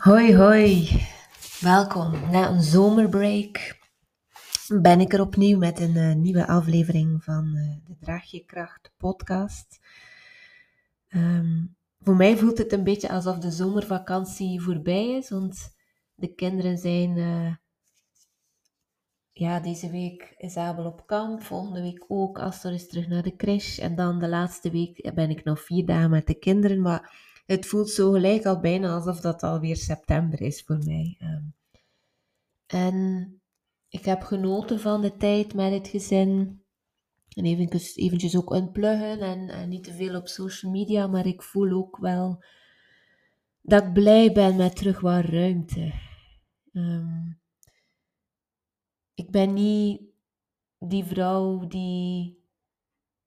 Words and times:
Hoi, 0.00 0.36
hoi. 0.36 0.88
Welkom. 1.60 2.30
Na 2.30 2.48
een 2.48 2.62
zomerbreak 2.62 3.78
ben 4.68 5.00
ik 5.00 5.12
er 5.12 5.20
opnieuw 5.20 5.58
met 5.58 5.80
een 5.80 5.96
uh, 5.96 6.14
nieuwe 6.14 6.46
aflevering 6.46 7.24
van 7.24 7.52
uh, 7.54 7.86
de 7.86 7.96
Draag 8.00 8.24
je 8.24 8.44
Kracht 8.44 8.92
podcast. 8.96 9.80
Um, 11.08 11.76
voor 11.98 12.16
mij 12.16 12.36
voelt 12.36 12.58
het 12.58 12.72
een 12.72 12.84
beetje 12.84 13.08
alsof 13.08 13.38
de 13.38 13.50
zomervakantie 13.50 14.60
voorbij 14.60 15.16
is, 15.16 15.30
want 15.30 15.76
de 16.14 16.34
kinderen 16.34 16.78
zijn. 16.78 17.16
Uh, 17.16 17.54
ja, 19.30 19.60
deze 19.60 19.90
week 19.90 20.34
is 20.36 20.56
Abel 20.56 20.84
op 20.84 21.06
kamp, 21.06 21.42
volgende 21.42 21.82
week 21.82 22.04
ook. 22.08 22.38
Astor 22.38 22.72
is 22.72 22.88
terug 22.88 23.08
naar 23.08 23.22
de 23.22 23.36
crash 23.36 23.78
en 23.78 23.94
dan 23.94 24.18
de 24.18 24.28
laatste 24.28 24.70
week 24.70 25.14
ben 25.14 25.30
ik 25.30 25.44
nog 25.44 25.60
vier 25.60 25.86
dagen 25.86 26.10
met 26.10 26.26
de 26.26 26.38
kinderen. 26.38 26.80
Maar 26.80 27.29
het 27.50 27.66
voelt 27.66 27.90
zo 27.90 28.12
gelijk 28.12 28.44
al 28.44 28.60
bijna 28.60 28.94
alsof 28.94 29.20
dat 29.20 29.42
alweer 29.42 29.76
september 29.76 30.40
is 30.40 30.62
voor 30.62 30.78
mij. 30.84 31.16
Ehm. 31.18 31.42
en 32.66 33.34
ik 33.88 34.04
heb 34.04 34.22
genoten 34.22 34.80
van 34.80 35.00
de 35.00 35.16
tijd 35.16 35.54
met 35.54 35.72
het 35.72 35.88
gezin. 35.88 36.62
En 37.28 37.44
eventjes, 37.44 37.96
eventjes 37.96 38.36
ook 38.36 38.54
unpluggen 38.54 39.20
en, 39.20 39.68
niet 39.68 39.84
te 39.84 39.92
veel 39.92 40.16
op 40.16 40.28
social 40.28 40.72
media. 40.72 41.06
Maar 41.06 41.26
ik 41.26 41.42
voel 41.42 41.70
ook 41.72 41.96
wel 41.96 42.44
dat 43.60 43.84
ik 43.84 43.92
blij 43.92 44.32
ben 44.32 44.56
met 44.56 44.76
terug 44.76 45.00
wat 45.00 45.24
ruimte. 45.24 45.92
Um, 46.72 47.40
ik 49.14 49.30
ben 49.30 49.52
niet 49.52 50.02
die 50.78 51.04
vrouw 51.04 51.66
die 51.66 52.38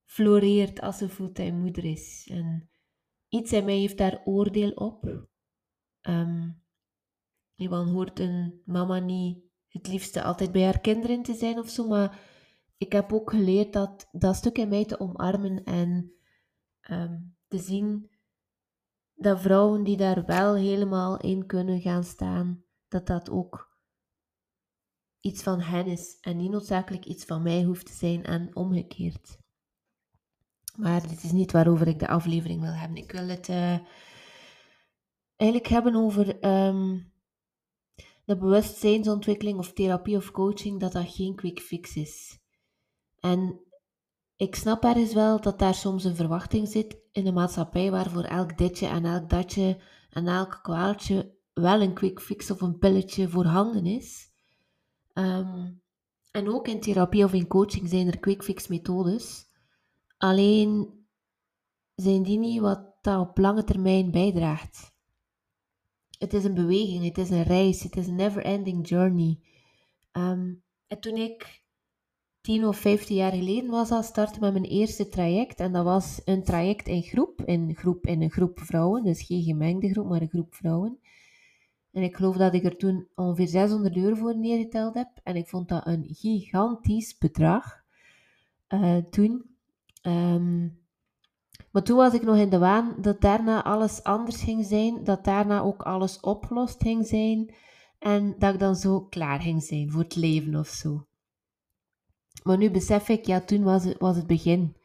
floreert 0.06 0.82
als 0.82 0.98
ze 0.98 1.10
fulltime 1.10 1.60
moeder 1.60 1.86
is. 1.86 2.28
En 2.32 2.70
iets 3.34 3.52
in 3.52 3.66
mij 3.66 3.78
heeft 3.78 3.98
daar 3.98 4.22
oordeel 4.26 4.72
op. 4.72 5.28
Um, 6.02 6.62
want 7.56 7.90
hoort 7.90 8.20
een 8.20 8.62
mama 8.66 9.00
niet 9.00 9.44
het 9.68 9.88
liefste 9.88 10.24
altijd 10.24 10.52
bij 10.52 10.64
haar 10.64 10.80
kinderen 10.80 11.24
te 11.24 11.34
zijn 11.34 11.58
of 11.58 11.70
zo, 11.70 11.88
maar 11.88 12.20
ik 12.78 12.92
heb 12.92 13.14
ook 13.14 13.30
geleerd 13.30 13.74
dat 13.74 14.08
dat 14.12 14.36
stuk 14.36 14.58
in 14.58 14.70
mij 14.70 14.86
te 14.86 15.00
omarmen 15.00 15.64
en 15.64 16.14
um, 16.90 17.36
te 17.48 17.58
zien 17.58 18.12
dat 19.14 19.42
vrouwen 19.42 19.84
die 19.84 19.98
daar 19.98 20.26
wel 20.26 20.56
helemaal 20.56 21.20
in 21.20 21.46
kunnen 21.46 21.82
gaan 21.82 22.04
staan, 22.04 22.64
dat 22.88 23.08
dat 23.08 23.30
ook 23.30 23.78
iets 25.20 25.44
van 25.44 25.62
hen 25.62 25.86
is 25.86 26.18
en 26.22 26.38
niet 26.38 26.52
noodzakelijk 26.52 27.06
iets 27.06 27.26
van 27.26 27.42
mij 27.42 27.64
hoeft 27.64 27.86
te 27.86 27.94
zijn 27.94 28.24
en 28.24 28.56
omgekeerd. 28.56 29.42
Maar 30.78 31.08
dit 31.08 31.24
is 31.24 31.32
niet 31.32 31.52
waarover 31.52 31.88
ik 31.88 32.00
de 32.00 32.08
aflevering 32.08 32.62
wil 32.62 32.74
hebben. 32.74 32.98
Ik 32.98 33.12
wil 33.12 33.28
het 33.28 33.48
uh, 33.48 33.78
eigenlijk 35.36 35.72
hebben 35.72 35.96
over 35.96 36.46
um, 36.46 37.12
de 38.26 38.38
bewustzijnsontwikkeling 38.38 39.58
of 39.58 39.74
therapie 39.74 40.18
of 40.18 40.32
coaching, 40.32 40.80
dat 40.80 40.92
dat 40.92 41.10
geen 41.10 41.36
quick 41.36 41.60
fix 41.60 41.96
is. 41.96 42.40
En 43.20 43.60
ik 44.36 44.56
snap 44.56 44.84
ergens 44.84 45.14
wel 45.14 45.42
dat 45.42 45.60
daar 45.60 45.74
soms 45.74 46.04
een 46.04 46.16
verwachting 46.16 46.68
zit 46.68 46.98
in 47.12 47.24
de 47.24 47.32
maatschappij 47.32 47.92
waarvoor 47.92 48.24
elk 48.24 48.58
ditje 48.58 48.88
en 48.88 49.06
elk 49.06 49.30
datje 49.30 49.78
en 50.10 50.28
elk 50.28 50.60
kwaaltje 50.62 51.36
wel 51.54 51.82
een 51.82 51.94
quick 51.94 52.22
fix 52.22 52.52
of 52.52 52.62
een 52.62 52.78
pilletje 52.78 53.30
voorhanden 53.30 53.86
is. 53.86 54.32
Um, 55.14 55.82
en 56.32 56.50
ook 56.50 56.68
in 56.68 56.80
therapie 56.80 57.24
of 57.24 57.34
in 57.34 57.48
coaching 57.48 57.90
zijn 57.90 58.08
er 58.08 58.20
quick 58.20 58.44
fix 58.44 58.68
methodes. 58.68 59.52
Alleen 60.24 61.06
zijn 61.96 62.24
die 62.24 62.38
niet 62.38 62.60
wat 62.60 62.96
dat 63.02 63.20
op 63.20 63.38
lange 63.38 63.64
termijn 63.64 64.12
bijdraagt. 64.12 64.94
Het 66.18 66.34
is 66.34 66.44
een 66.44 66.54
beweging, 66.54 67.04
het 67.04 67.18
is 67.18 67.30
een 67.30 67.44
reis, 67.44 67.84
het 67.84 67.96
is 67.96 68.08
een 68.08 68.16
never-ending 68.16 68.88
journey. 68.88 69.40
Um, 70.12 70.64
en 70.88 71.00
toen 71.00 71.16
ik 71.16 71.64
tien 72.42 72.66
of 72.66 72.78
vijftien 72.78 73.16
jaar 73.16 73.32
geleden 73.32 73.70
was 73.70 73.92
al 73.92 74.04
starten 74.04 74.42
met 74.42 74.54
mijn 74.54 74.66
eerste 74.66 75.10
traject, 75.10 75.60
en 75.60 75.72
dat 75.72 75.84
was 75.84 76.22
een 76.26 76.44
traject 76.44 76.88
in 76.88 77.02
groep, 77.02 77.42
in, 77.42 77.76
groep, 77.76 78.06
in 78.06 78.22
een 78.22 78.32
groep 78.32 78.60
vrouwen, 78.60 79.04
dus 79.04 79.22
geen 79.22 79.44
gemengde 79.44 79.90
groep, 79.90 80.08
maar 80.08 80.22
een 80.22 80.30
groep 80.30 80.56
vrouwen. 80.56 81.00
En 81.92 82.04
ik 82.04 82.16
geloof 82.16 82.38
dat 82.38 82.54
ik 82.54 82.64
er 82.64 82.78
toen 82.78 83.08
ongeveer 83.16 83.48
600 83.48 83.96
euro 83.96 84.16
voor 84.16 84.38
neergeteld 84.38 84.94
heb. 84.94 85.10
En 85.24 85.36
ik 85.36 85.48
vond 85.48 85.70
dat 85.70 85.88
een 85.88 86.06
gigantisch 86.10 87.18
bedrag 87.18 87.84
uh, 88.70 88.98
toen. 88.98 89.53
Um, 90.08 90.82
maar 91.72 91.84
toen 91.84 91.98
was 91.98 92.14
ik 92.14 92.24
nog 92.24 92.38
in 92.38 92.50
de 92.50 92.58
waan 92.58 92.96
dat 93.02 93.22
daarna 93.22 93.64
alles 93.64 94.04
anders 94.04 94.44
ging 94.44 94.66
zijn, 94.66 95.04
dat 95.04 95.24
daarna 95.24 95.62
ook 95.62 95.82
alles 95.82 96.20
opgelost 96.20 96.82
ging 96.82 97.08
zijn 97.08 97.54
en 98.00 98.36
dat 98.40 98.54
ik 98.54 98.60
dan 98.60 98.76
zo 98.76 99.02
klaar 99.02 99.42
ging 99.42 99.64
zijn 99.64 99.92
voor 99.92 100.02
het 100.02 100.16
leven 100.16 100.56
of 100.56 100.68
zo. 100.68 101.08
Maar 102.44 102.58
nu 102.58 102.72
besef 102.72 103.10
ik, 103.10 103.26
ja, 103.26 103.42
toen 103.42 103.64
was 103.64 103.84
het, 103.84 104.00
was 104.00 104.16
het 104.16 104.28
begin. 104.28 104.76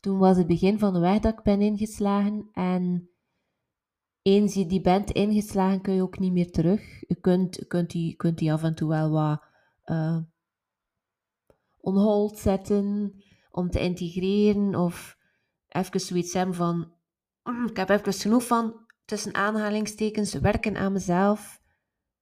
Toen 0.00 0.18
was 0.18 0.36
het 0.36 0.46
begin 0.46 0.78
van 0.78 0.92
de 0.92 0.98
weg 0.98 1.18
dat 1.18 1.32
ik 1.32 1.42
ben 1.42 1.60
ingeslagen 1.60 2.48
en 2.52 3.10
eens 4.22 4.54
je 4.54 4.66
die 4.66 4.80
bent 4.80 5.10
ingeslagen, 5.10 5.80
kun 5.80 5.94
je 5.94 6.02
ook 6.02 6.18
niet 6.18 6.32
meer 6.32 6.50
terug. 6.50 6.80
Je 7.08 7.14
kunt, 7.14 7.66
kunt, 7.66 7.90
die, 7.90 8.14
kunt 8.14 8.38
die 8.38 8.52
af 8.52 8.62
en 8.62 8.74
toe 8.74 8.88
wel 8.88 9.10
wat 9.10 9.42
uh, 9.84 10.18
on 11.80 11.96
hold 11.96 12.38
zetten 12.38 13.14
om 13.54 13.70
te 13.70 13.80
integreren 13.80 14.74
of 14.74 15.18
even 15.68 16.00
zoiets 16.00 16.32
hebben 16.32 16.54
van, 16.54 16.92
mm, 17.42 17.66
ik 17.66 17.76
heb 17.76 17.88
even 17.88 18.12
genoeg 18.12 18.46
van, 18.46 18.86
tussen 19.04 19.34
aanhalingstekens, 19.34 20.34
werken 20.34 20.76
aan 20.76 20.92
mezelf. 20.92 21.62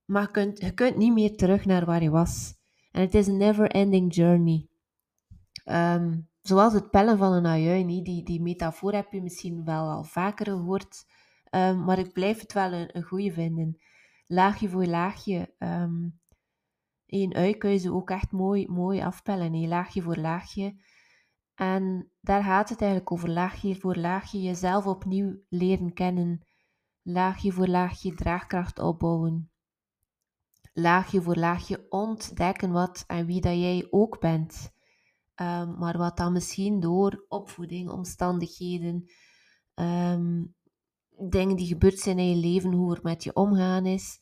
Maar 0.04 0.22
je 0.22 0.30
kunt, 0.30 0.60
je 0.60 0.74
kunt 0.74 0.96
niet 0.96 1.12
meer 1.12 1.36
terug 1.36 1.64
naar 1.64 1.84
waar 1.84 2.02
je 2.02 2.10
was. 2.10 2.54
En 2.90 3.00
het 3.00 3.14
is 3.14 3.26
een 3.26 3.36
never-ending 3.36 4.14
journey. 4.14 4.68
Ehm, 5.64 6.20
zoals 6.42 6.72
het 6.72 6.90
pellen 6.90 7.18
van 7.18 7.32
een 7.32 7.46
ajuin, 7.46 7.86
die, 7.86 8.24
die 8.24 8.42
metafoor 8.42 8.92
heb 8.92 9.12
je 9.12 9.22
misschien 9.22 9.64
wel 9.64 9.90
al 9.90 10.04
vaker 10.04 10.46
gehoord. 10.46 11.04
Um, 11.50 11.84
maar 11.84 11.98
ik 11.98 12.12
blijf 12.12 12.40
het 12.40 12.52
wel 12.52 12.72
een, 12.72 13.02
goede 13.02 13.32
vinden. 13.32 13.78
Laagje 14.26 14.68
voor 14.68 14.86
laagje. 14.86 15.54
Um, 15.58 16.20
in 17.06 17.34
ui 17.34 17.54
kun 17.54 17.70
je 17.70 17.78
ze 17.78 17.92
ook 17.92 18.10
echt 18.10 18.32
mooi, 18.32 18.68
mooi 18.68 19.00
afpellen. 19.00 19.68
Laagje 19.68 20.02
voor 20.02 20.16
laagje. 20.16 20.74
En 21.54 22.10
daar 22.20 22.42
gaat 22.42 22.68
het 22.68 22.80
eigenlijk 22.80 23.12
over 23.12 23.30
laagje 23.30 23.74
voor 23.74 23.96
laagje 23.96 24.42
jezelf 24.42 24.86
opnieuw 24.86 25.40
leren 25.48 25.92
kennen. 25.92 26.46
Laagje 27.02 27.52
voor 27.52 27.66
laagje 27.66 28.14
draagkracht 28.14 28.78
opbouwen. 28.78 29.50
Laagje 30.72 31.22
voor 31.22 31.36
laagje 31.36 31.86
ontdekken 31.88 32.70
wat 32.70 33.04
en 33.06 33.26
wie 33.26 33.40
dat 33.40 33.54
jij 33.54 33.86
ook 33.90 34.20
bent. 34.20 34.70
Um, 35.36 35.78
maar 35.78 35.98
wat 35.98 36.16
dan 36.16 36.32
misschien 36.32 36.80
door 36.80 37.24
opvoeding, 37.28 37.90
omstandigheden, 37.90 39.04
um, 39.74 40.54
dingen 41.28 41.56
die 41.56 41.66
gebeurd 41.66 41.98
zijn 41.98 42.18
in 42.18 42.28
je 42.28 42.36
leven, 42.36 42.72
hoe 42.72 42.94
er 42.94 43.00
met 43.02 43.24
je 43.24 43.34
omgaan 43.34 43.86
is, 43.86 44.20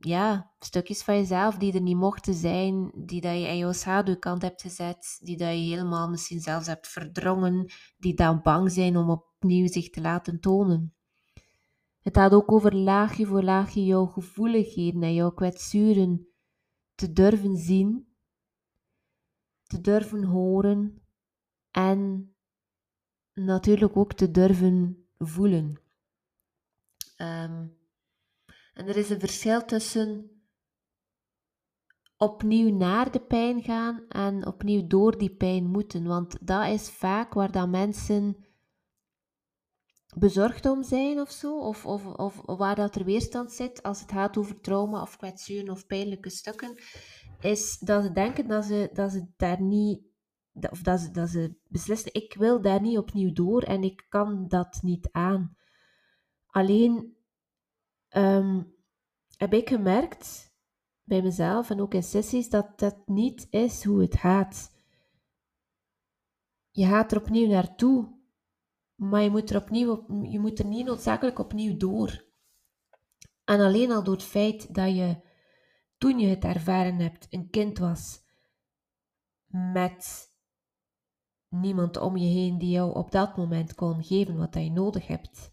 ja, 0.00 0.52
stukjes 0.58 1.02
van 1.02 1.16
jezelf 1.16 1.56
die 1.56 1.72
er 1.72 1.80
niet 1.80 1.96
mochten 1.96 2.34
zijn, 2.34 2.92
die 2.94 3.20
dat 3.20 3.40
je 3.40 3.48
aan 3.48 3.58
jouw 3.58 3.72
schaduwkant 3.72 4.42
hebt 4.42 4.60
gezet, 4.60 5.18
die 5.22 5.36
dat 5.36 5.48
je 5.48 5.54
helemaal 5.54 6.08
misschien 6.08 6.40
zelfs 6.40 6.66
hebt 6.66 6.88
verdrongen, 6.88 7.72
die 7.98 8.14
dan 8.14 8.42
bang 8.42 8.72
zijn 8.72 8.96
om 8.96 9.10
opnieuw 9.10 9.66
zich 9.66 9.90
te 9.90 10.00
laten 10.00 10.40
tonen. 10.40 10.94
Het 12.00 12.16
gaat 12.16 12.32
ook 12.32 12.52
over 12.52 12.74
laagje 12.74 13.26
voor 13.26 13.42
laagje 13.42 13.84
jouw 13.84 14.06
gevoeligheden 14.06 15.02
en 15.02 15.14
jouw 15.14 15.30
kwetsuren 15.30 16.28
te 16.94 17.12
durven 17.12 17.56
zien, 17.56 18.14
te 19.62 19.80
durven 19.80 20.24
horen 20.24 21.02
en 21.70 22.34
natuurlijk 23.34 23.96
ook 23.96 24.12
te 24.12 24.30
durven 24.30 25.08
voelen. 25.18 25.80
Um, 27.16 27.79
en 28.72 28.88
er 28.88 28.96
is 28.96 29.10
een 29.10 29.20
verschil 29.20 29.64
tussen 29.64 30.40
opnieuw 32.16 32.76
naar 32.76 33.10
de 33.10 33.20
pijn 33.20 33.62
gaan 33.62 34.04
en 34.08 34.46
opnieuw 34.46 34.86
door 34.86 35.18
die 35.18 35.36
pijn 35.36 35.66
moeten. 35.66 36.04
Want 36.04 36.46
dat 36.46 36.66
is 36.66 36.90
vaak 36.90 37.34
waar 37.34 37.52
dat 37.52 37.68
mensen 37.68 38.46
bezorgd 40.18 40.66
om 40.66 40.82
zijn 40.82 41.20
of 41.20 41.30
zo, 41.30 41.58
of, 41.58 41.86
of, 41.86 42.06
of, 42.06 42.42
waar 42.44 42.74
dat 42.74 42.94
er 42.94 43.04
weerstand 43.04 43.52
zit 43.52 43.82
als 43.82 44.00
het 44.00 44.12
gaat 44.12 44.36
over 44.36 44.60
trauma 44.60 45.02
of 45.02 45.16
kwetsuren 45.16 45.70
of 45.70 45.86
pijnlijke 45.86 46.30
stukken, 46.30 46.74
is 47.40 47.78
dat 47.78 48.02
ze 48.02 48.12
denken 48.12 48.48
dat 48.48 48.64
ze, 48.64 48.90
dat 48.92 49.12
ze 49.12 49.26
daar 49.36 49.62
niet, 49.62 50.02
of 50.70 50.82
dat 50.82 51.00
ze, 51.00 51.10
dat 51.10 51.28
ze 51.28 51.58
beslissen, 51.68 52.14
ik 52.14 52.34
wil 52.34 52.60
daar 52.60 52.80
niet 52.80 52.98
opnieuw 52.98 53.32
door 53.32 53.62
en 53.62 53.82
ik 53.82 54.06
kan 54.08 54.48
dat 54.48 54.78
niet 54.82 55.08
aan. 55.12 55.56
Alleen 56.46 57.16
um, 58.16 58.74
heb 59.36 59.52
ik 59.52 59.68
gemerkt 59.68 60.54
bij 61.02 61.22
mezelf 61.22 61.70
en 61.70 61.80
ook 61.80 61.94
in 61.94 62.02
sessies 62.02 62.50
dat 62.50 62.78
dat 62.78 62.96
niet 63.06 63.46
is 63.50 63.84
hoe 63.84 64.00
het 64.00 64.16
gaat. 64.16 64.78
Je 66.70 66.86
gaat 66.86 67.12
er 67.12 67.18
opnieuw 67.18 67.48
naartoe, 67.48 68.18
maar 68.94 69.22
je 69.22 69.30
moet 69.30 69.50
er, 69.50 69.56
opnieuw 69.56 70.06
je 70.22 70.38
moet 70.38 70.58
er 70.58 70.66
niet 70.66 70.86
noodzakelijk 70.86 71.38
opnieuw 71.38 71.76
door. 71.76 72.28
En 73.44 73.60
alleen 73.60 73.90
al 73.90 74.04
door 74.04 74.14
het 74.14 74.22
feit 74.22 74.74
dat 74.74 74.94
je, 74.96 75.20
toen 75.98 76.18
je 76.18 76.26
het 76.26 76.44
ervaren 76.44 76.98
hebt, 76.98 77.26
een 77.30 77.50
kind 77.50 77.78
was 77.78 78.20
met 79.46 80.30
niemand 81.48 81.96
om 81.96 82.16
je 82.16 82.26
heen 82.26 82.58
die 82.58 82.70
jou 82.70 82.94
op 82.94 83.10
dat 83.10 83.36
moment 83.36 83.74
kon 83.74 84.04
geven 84.04 84.36
wat 84.36 84.54
je 84.54 84.70
nodig 84.70 85.06
hebt. 85.06 85.52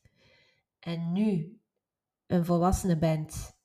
En 0.80 1.12
nu 1.12 1.57
een 2.28 2.46
volwassene 2.46 2.98
bent 2.98 3.58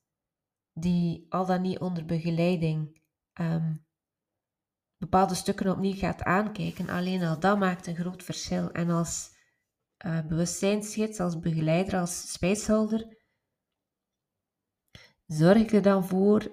die 0.72 1.26
al 1.28 1.46
dan 1.46 1.60
niet 1.60 1.78
onder 1.78 2.04
begeleiding 2.04 3.02
ehm, 3.32 3.74
bepaalde 4.98 5.34
stukken 5.34 5.70
opnieuw 5.70 5.94
gaat 5.94 6.22
aankijken, 6.22 6.88
alleen 6.88 7.22
al 7.22 7.40
dat 7.40 7.58
maakt 7.58 7.86
een 7.86 7.96
groot 7.96 8.22
verschil. 8.22 8.70
En 8.72 8.90
als 8.90 9.30
uh, 10.06 10.26
bewustzijnsgids, 10.26 11.20
als 11.20 11.38
begeleider, 11.38 11.98
als 11.98 12.32
spijshouder, 12.32 13.16
zorg 15.26 15.72
er 15.72 15.82
dan 15.82 16.04
voor 16.04 16.52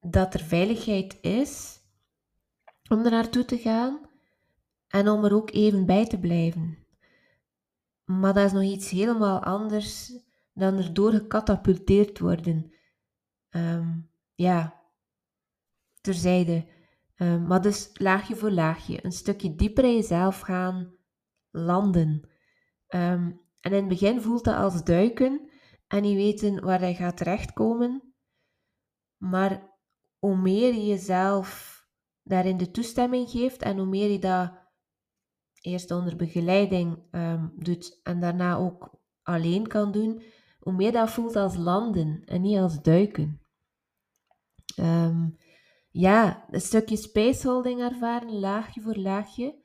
dat 0.00 0.34
er 0.34 0.40
veiligheid 0.40 1.18
is 1.20 1.80
om 2.88 3.04
er 3.04 3.10
naartoe 3.10 3.44
te 3.44 3.58
gaan 3.58 4.10
en 4.88 5.08
om 5.08 5.24
er 5.24 5.34
ook 5.34 5.50
even 5.50 5.86
bij 5.86 6.06
te 6.06 6.18
blijven. 6.18 6.81
Maar 8.20 8.34
dat 8.34 8.44
is 8.44 8.52
nog 8.52 8.62
iets 8.62 8.90
helemaal 8.90 9.42
anders 9.42 10.12
dan 10.52 10.78
er 10.78 10.94
door 10.94 11.12
gecatapulteerd 11.12 12.18
worden. 12.18 12.72
Um, 13.50 14.10
ja, 14.34 14.82
terzijde. 16.00 16.66
Um, 17.16 17.46
maar 17.46 17.62
dus 17.62 17.90
laagje 17.92 18.36
voor 18.36 18.50
laagje, 18.50 19.04
een 19.04 19.12
stukje 19.12 19.54
dieper 19.54 19.84
in 19.84 19.94
jezelf 19.94 20.40
gaan 20.40 20.94
landen. 21.50 22.30
Um, 22.88 23.40
en 23.60 23.72
in 23.72 23.74
het 23.74 23.88
begin 23.88 24.20
voelt 24.20 24.44
dat 24.44 24.56
als 24.56 24.84
duiken 24.84 25.50
en 25.86 26.02
niet 26.02 26.16
weten 26.16 26.64
waar 26.64 26.88
je 26.88 26.94
gaat 26.94 27.16
terechtkomen. 27.16 28.14
Maar 29.16 29.70
hoe 30.18 30.36
meer 30.36 30.74
je 30.74 30.86
jezelf 30.86 31.80
daarin 32.22 32.56
de 32.56 32.70
toestemming 32.70 33.30
geeft 33.30 33.62
en 33.62 33.76
hoe 33.76 33.86
meer 33.86 34.10
je 34.10 34.18
dat 34.18 34.61
eerst 35.62 35.90
onder 35.90 36.16
begeleiding 36.16 36.98
um, 37.10 37.52
doet 37.56 38.00
en 38.02 38.20
daarna 38.20 38.56
ook 38.56 39.00
alleen 39.22 39.66
kan 39.66 39.92
doen, 39.92 40.22
hoe 40.58 40.72
meer 40.72 40.92
dat 40.92 41.10
voelt 41.10 41.36
als 41.36 41.56
landen 41.56 42.22
en 42.24 42.40
niet 42.40 42.58
als 42.58 42.82
duiken. 42.82 43.40
Um, 44.76 45.36
ja, 45.90 46.46
een 46.50 46.60
stukje 46.60 46.96
spaceholding 46.96 47.80
ervaren, 47.80 48.38
laagje 48.38 48.80
voor 48.80 48.96
laagje, 48.96 49.62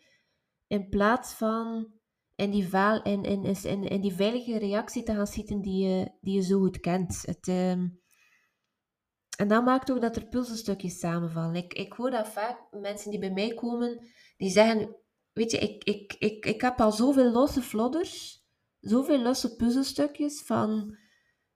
in 0.67 0.89
plaats 0.89 1.33
van 1.33 1.91
in 2.35 2.51
die, 2.51 2.67
in, 3.03 3.23
in, 3.23 3.43
in, 3.63 3.83
in 3.83 4.01
die 4.01 4.13
veilige 4.13 4.57
reactie 4.57 5.03
te 5.03 5.13
gaan 5.13 5.27
zitten 5.27 5.61
die 5.61 5.87
je, 5.87 6.11
die 6.21 6.35
je 6.35 6.41
zo 6.41 6.59
goed 6.59 6.79
kent. 6.79 7.23
Het, 7.25 7.47
um, 7.47 8.01
en 9.37 9.47
dat 9.47 9.65
maakt 9.65 9.91
ook 9.91 10.01
dat 10.01 10.15
er 10.15 10.27
puzzelstukjes 10.27 10.99
samenvallen. 10.99 11.55
Ik, 11.55 11.73
ik 11.73 11.93
hoor 11.93 12.11
dat 12.11 12.27
vaak 12.27 12.67
mensen 12.71 13.11
die 13.11 13.19
bij 13.19 13.31
mij 13.31 13.53
komen, 13.53 14.07
die 14.37 14.49
zeggen, 14.49 14.95
weet 15.37 15.51
je, 15.51 15.57
ik, 15.57 15.83
ik, 15.83 16.15
ik, 16.19 16.45
ik 16.45 16.61
heb 16.61 16.81
al 16.81 16.91
zoveel 16.91 17.31
losse 17.31 17.61
flodders, 17.61 18.45
zoveel 18.79 19.19
losse 19.21 19.55
puzzelstukjes 19.55 20.41
van 20.41 20.97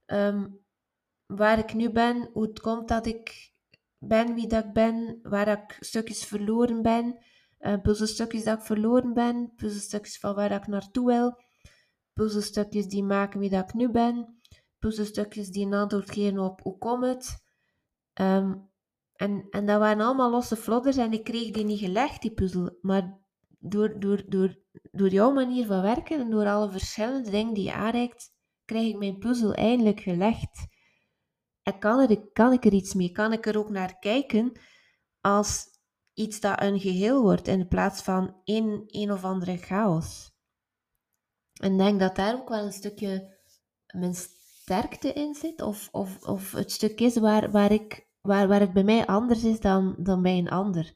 ehm, 0.06 0.48
waar 1.26 1.60
ik 1.60 1.74
nu 1.74 1.92
ben, 1.92 2.30
hoe 2.34 2.44
het 2.44 2.60
komt 2.60 2.88
dat 2.88 3.06
ik 3.06 3.52
ben 3.98 4.34
wie 4.34 4.48
dat 4.48 4.66
ik 4.66 4.74
ben, 4.74 5.20
waar 5.24 5.48
ik 5.48 5.78
stukjes 5.80 6.26
verloren 6.26 6.82
ben, 6.82 7.24
uh, 7.60 7.82
puzzelstukjes 7.82 8.44
dat 8.44 8.60
ik 8.60 8.66
verloren 8.66 9.14
ben, 9.14 9.54
puzzelstukjes 9.56 10.20
van 10.20 10.36
waar 10.36 10.52
ik 10.52 10.68
naartoe 10.68 11.06
wil, 11.06 11.36
puzzelstukjes 12.14 12.88
die 12.88 13.04
maken 13.04 13.40
wie 13.40 13.50
dat 13.50 13.70
ik 13.70 13.74
nu 13.74 13.90
ben, 13.92 14.42
puzzelstukjes 14.80 15.50
die 15.50 15.66
een 15.66 15.74
antwoord 15.74 16.12
geven 16.12 16.40
op 16.40 16.62
hoe 16.62 16.78
komt 16.78 17.06
het, 17.06 17.42
Ehm, 18.14 18.54
en, 19.16 19.48
en 19.50 19.66
dat 19.66 19.80
waren 19.80 20.06
allemaal 20.06 20.32
losse 20.32 20.56
flodders 20.56 20.98
en 20.98 21.14
ik 21.14 21.24
kreeg 21.24 21.52
die 21.52 21.64
niet 21.64 21.80
gelegd, 21.80 22.22
die 22.22 22.34
puzzel. 22.34 22.78
Maar 22.82 23.20
door, 23.62 24.00
door, 24.00 24.24
door, 24.28 24.60
door 24.92 25.10
jouw 25.10 25.32
manier 25.32 25.66
van 25.66 25.82
werken 25.82 26.20
en 26.20 26.30
door 26.30 26.46
alle 26.46 26.72
verschillende 26.72 27.30
dingen 27.30 27.54
die 27.54 27.64
je 27.64 27.74
aanreikt, 27.74 28.34
krijg 28.66 28.88
ik 28.88 28.98
mijn 28.98 29.18
puzzel 29.18 29.54
eindelijk 29.54 30.00
gelegd. 30.00 30.68
En 31.62 31.80
kan, 31.80 32.10
er, 32.10 32.32
kan 32.32 32.54
ik 32.54 32.66
er 32.66 32.74
iets 32.74 32.94
mee? 32.94 33.12
Kan 33.12 33.34
ik 33.34 33.46
er 33.46 33.58
ook 33.58 33.70
naar 33.70 34.00
kijken 34.00 34.52
als 35.22 35.66
iets 36.14 36.40
dat 36.40 36.62
een 36.62 36.80
geheel 36.80 37.22
wordt 37.22 37.48
in 37.48 37.68
plaats 37.68 38.02
van 38.02 38.42
één, 38.44 38.84
een 38.88 39.12
of 39.12 39.24
andere 39.24 39.58
chaos? 39.58 40.32
En 41.54 41.78
denk 41.78 42.00
dat 42.00 42.16
daar 42.16 42.34
ook 42.34 42.50
wel 42.50 42.66
een 42.66 42.72
stukje 42.72 43.40
mijn 43.94 44.16
sterkte 44.16 45.14
in 45.14 45.36
zit, 45.36 45.62
of, 45.62 45.90
of, 45.92 46.24
of 46.28 46.52
het 46.52 46.72
stuk 46.72 47.00
is 47.00 47.18
waar, 47.18 47.52
waar, 47.52 47.72
ik, 47.72 48.08
waar, 48.22 48.48
waar 48.48 48.60
het 48.60 48.74
bij 48.74 48.84
mij 48.84 49.06
anders 49.06 49.44
is 49.44 49.60
dan, 49.60 49.96
dan 49.98 50.22
bij 50.22 50.38
een 50.38 50.50
ander. 50.50 50.94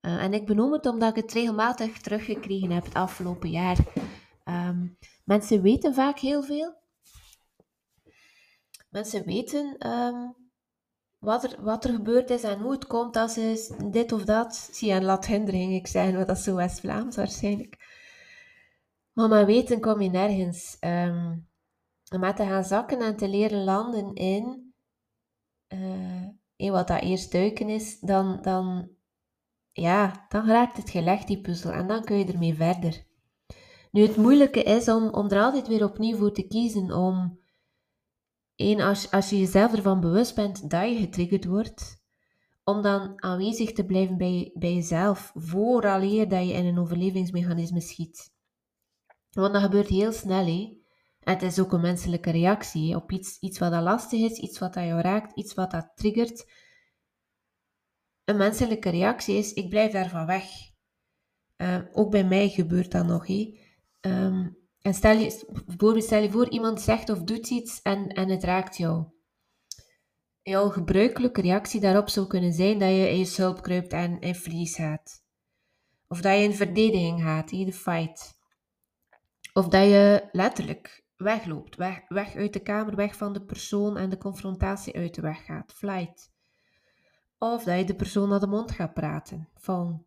Uh, 0.00 0.22
en 0.22 0.34
ik 0.34 0.46
benoem 0.46 0.72
het 0.72 0.86
omdat 0.86 1.16
ik 1.16 1.22
het 1.22 1.32
regelmatig 1.32 1.98
teruggekregen 1.98 2.70
heb 2.70 2.84
het 2.84 2.94
afgelopen 2.94 3.50
jaar. 3.50 3.78
Um, 4.44 4.98
mensen 5.24 5.62
weten 5.62 5.94
vaak 5.94 6.18
heel 6.18 6.42
veel. 6.42 6.74
Mensen 8.88 9.24
weten 9.24 9.88
um, 9.90 10.34
wat, 11.18 11.44
er, 11.44 11.62
wat 11.62 11.84
er 11.84 11.94
gebeurd 11.94 12.30
is 12.30 12.42
en 12.42 12.60
hoe 12.60 12.72
het 12.72 12.86
komt 12.86 13.16
als 13.16 13.32
ze 13.32 13.76
dit 13.90 14.12
of 14.12 14.24
dat. 14.24 14.56
Zie 14.72 14.88
je 14.88 14.94
een 14.94 15.04
lat 15.04 15.26
hindering, 15.26 15.72
ik 15.72 16.14
wat 16.16 16.26
dat 16.26 16.36
is 16.36 16.44
zo 16.44 16.54
West-Vlaams 16.54 17.16
waarschijnlijk. 17.16 17.98
Maar 19.12 19.28
met 19.28 19.46
weten 19.46 19.80
kom 19.80 20.00
je 20.00 20.10
nergens. 20.10 20.76
Um, 20.80 21.48
met 22.18 22.36
te 22.36 22.44
gaan 22.44 22.64
zakken 22.64 23.00
en 23.00 23.16
te 23.16 23.28
leren 23.28 23.64
landen 23.64 24.14
in, 24.14 24.74
uh, 25.68 26.28
in 26.56 26.72
wat 26.72 26.88
dat 26.88 27.02
eerst 27.02 27.32
duiken 27.32 27.68
is, 27.68 27.98
dan, 27.98 28.38
dan, 28.42 28.88
ja, 29.72 30.26
dan 30.28 30.46
raakt 30.46 30.76
het 30.76 30.90
gelegd, 30.90 31.26
die 31.26 31.40
puzzel, 31.40 31.70
en 31.70 31.86
dan 31.86 32.04
kun 32.04 32.18
je 32.18 32.32
ermee 32.32 32.54
verder. 32.54 33.04
Nu, 33.90 34.02
het 34.02 34.16
moeilijke 34.16 34.62
is 34.62 34.88
om, 34.88 35.08
om 35.08 35.28
er 35.28 35.42
altijd 35.42 35.68
weer 35.68 35.84
opnieuw 35.84 36.16
voor 36.16 36.32
te 36.32 36.46
kiezen, 36.46 36.92
om, 36.92 37.38
één, 38.54 38.80
als, 38.80 39.10
als 39.10 39.30
je 39.30 39.38
jezelf 39.38 39.72
ervan 39.72 40.00
bewust 40.00 40.34
bent 40.34 40.70
dat 40.70 40.88
je 40.88 40.96
getriggerd 40.96 41.44
wordt, 41.44 42.02
om 42.64 42.82
dan 42.82 43.22
aanwezig 43.22 43.72
te 43.72 43.84
blijven 43.84 44.16
bij, 44.16 44.50
bij 44.54 44.74
jezelf, 44.74 45.32
vooraleer 45.34 46.28
dat 46.28 46.46
je 46.46 46.52
in 46.52 46.66
een 46.66 46.78
overlevingsmechanisme 46.78 47.80
schiet. 47.80 48.32
Want 49.30 49.52
dat 49.52 49.62
gebeurt 49.62 49.88
heel 49.88 50.12
snel, 50.12 50.46
hè 50.46 50.78
het 51.20 51.42
is 51.42 51.58
ook 51.58 51.72
een 51.72 51.80
menselijke 51.80 52.30
reactie 52.30 52.96
op 52.96 53.12
iets, 53.12 53.38
iets 53.38 53.58
wat 53.58 53.70
dat 53.70 53.82
lastig 53.82 54.20
is, 54.20 54.38
iets 54.38 54.58
wat 54.58 54.74
dat 54.74 54.84
jou 54.84 55.00
raakt, 55.00 55.36
iets 55.36 55.54
wat 55.54 55.70
dat 55.70 55.92
triggert. 55.94 56.50
Een 58.24 58.36
menselijke 58.36 58.90
reactie 58.90 59.36
is, 59.36 59.52
ik 59.52 59.68
blijf 59.68 59.92
daarvan 59.92 60.26
weg. 60.26 60.44
Uh, 61.56 61.78
ook 61.92 62.10
bij 62.10 62.24
mij 62.24 62.48
gebeurt 62.48 62.90
dat 62.90 63.06
nog. 63.06 63.28
Um, 64.00 64.58
en 64.80 64.94
stel 64.94 65.16
je, 65.16 65.62
bijvoorbeeld 65.66 66.04
stel 66.04 66.22
je 66.22 66.30
voor, 66.30 66.48
iemand 66.48 66.80
zegt 66.80 67.08
of 67.08 67.22
doet 67.22 67.50
iets 67.50 67.82
en, 67.82 68.08
en 68.08 68.28
het 68.28 68.44
raakt 68.44 68.76
jou. 68.76 69.04
Jouw 70.42 70.68
gebruikelijke 70.68 71.40
reactie 71.40 71.80
daarop 71.80 72.08
zou 72.08 72.26
kunnen 72.26 72.52
zijn 72.52 72.78
dat 72.78 72.88
je 72.88 73.10
in 73.10 73.18
je 73.18 73.24
schulp 73.24 73.62
kruipt 73.62 73.92
en 73.92 74.20
in 74.20 74.34
verlies 74.34 74.74
gaat. 74.74 75.24
Of 76.08 76.20
dat 76.20 76.36
je 76.36 76.42
in 76.42 76.54
verdediging 76.54 77.22
gaat, 77.22 77.50
in 77.50 77.66
de 77.66 77.72
fight. 77.72 78.38
Of 79.52 79.68
dat 79.68 79.84
je 79.84 80.28
letterlijk 80.32 81.04
wegloopt, 81.16 81.76
weg, 81.76 82.08
weg 82.08 82.34
uit 82.34 82.52
de 82.52 82.60
kamer, 82.60 82.96
weg 82.96 83.16
van 83.16 83.32
de 83.32 83.44
persoon 83.44 83.96
en 83.96 84.10
de 84.10 84.18
confrontatie 84.18 84.96
uit 84.96 85.14
de 85.14 85.20
weg 85.20 85.44
gaat, 85.44 85.72
flight. 85.72 86.29
Of 87.42 87.64
dat 87.64 87.78
je 87.78 87.84
de 87.84 87.94
persoon 87.94 88.28
naar 88.28 88.40
de 88.40 88.46
mond 88.46 88.70
gaat 88.70 88.94
praten, 88.94 89.48
van. 89.54 90.06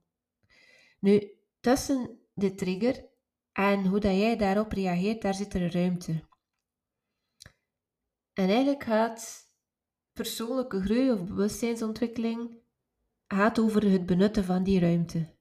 Nu, 1.00 1.32
tussen 1.60 2.20
de 2.34 2.56
trigger 2.56 3.06
en 3.52 3.86
hoe 3.86 4.00
dat 4.00 4.16
jij 4.16 4.38
daarop 4.38 4.72
reageert, 4.72 5.22
daar 5.22 5.34
zit 5.34 5.54
er 5.54 5.62
een 5.62 5.72
ruimte. 5.72 6.24
En 8.34 8.50
eigenlijk 8.50 8.84
gaat 8.84 9.52
persoonlijke 10.12 10.82
groei 10.82 11.12
of 11.12 11.24
bewustzijnsontwikkeling 11.24 12.58
gaat 13.28 13.60
over 13.60 13.92
het 13.92 14.06
benutten 14.06 14.44
van 14.44 14.63
die 14.63 14.80
ruimte. 14.80 15.36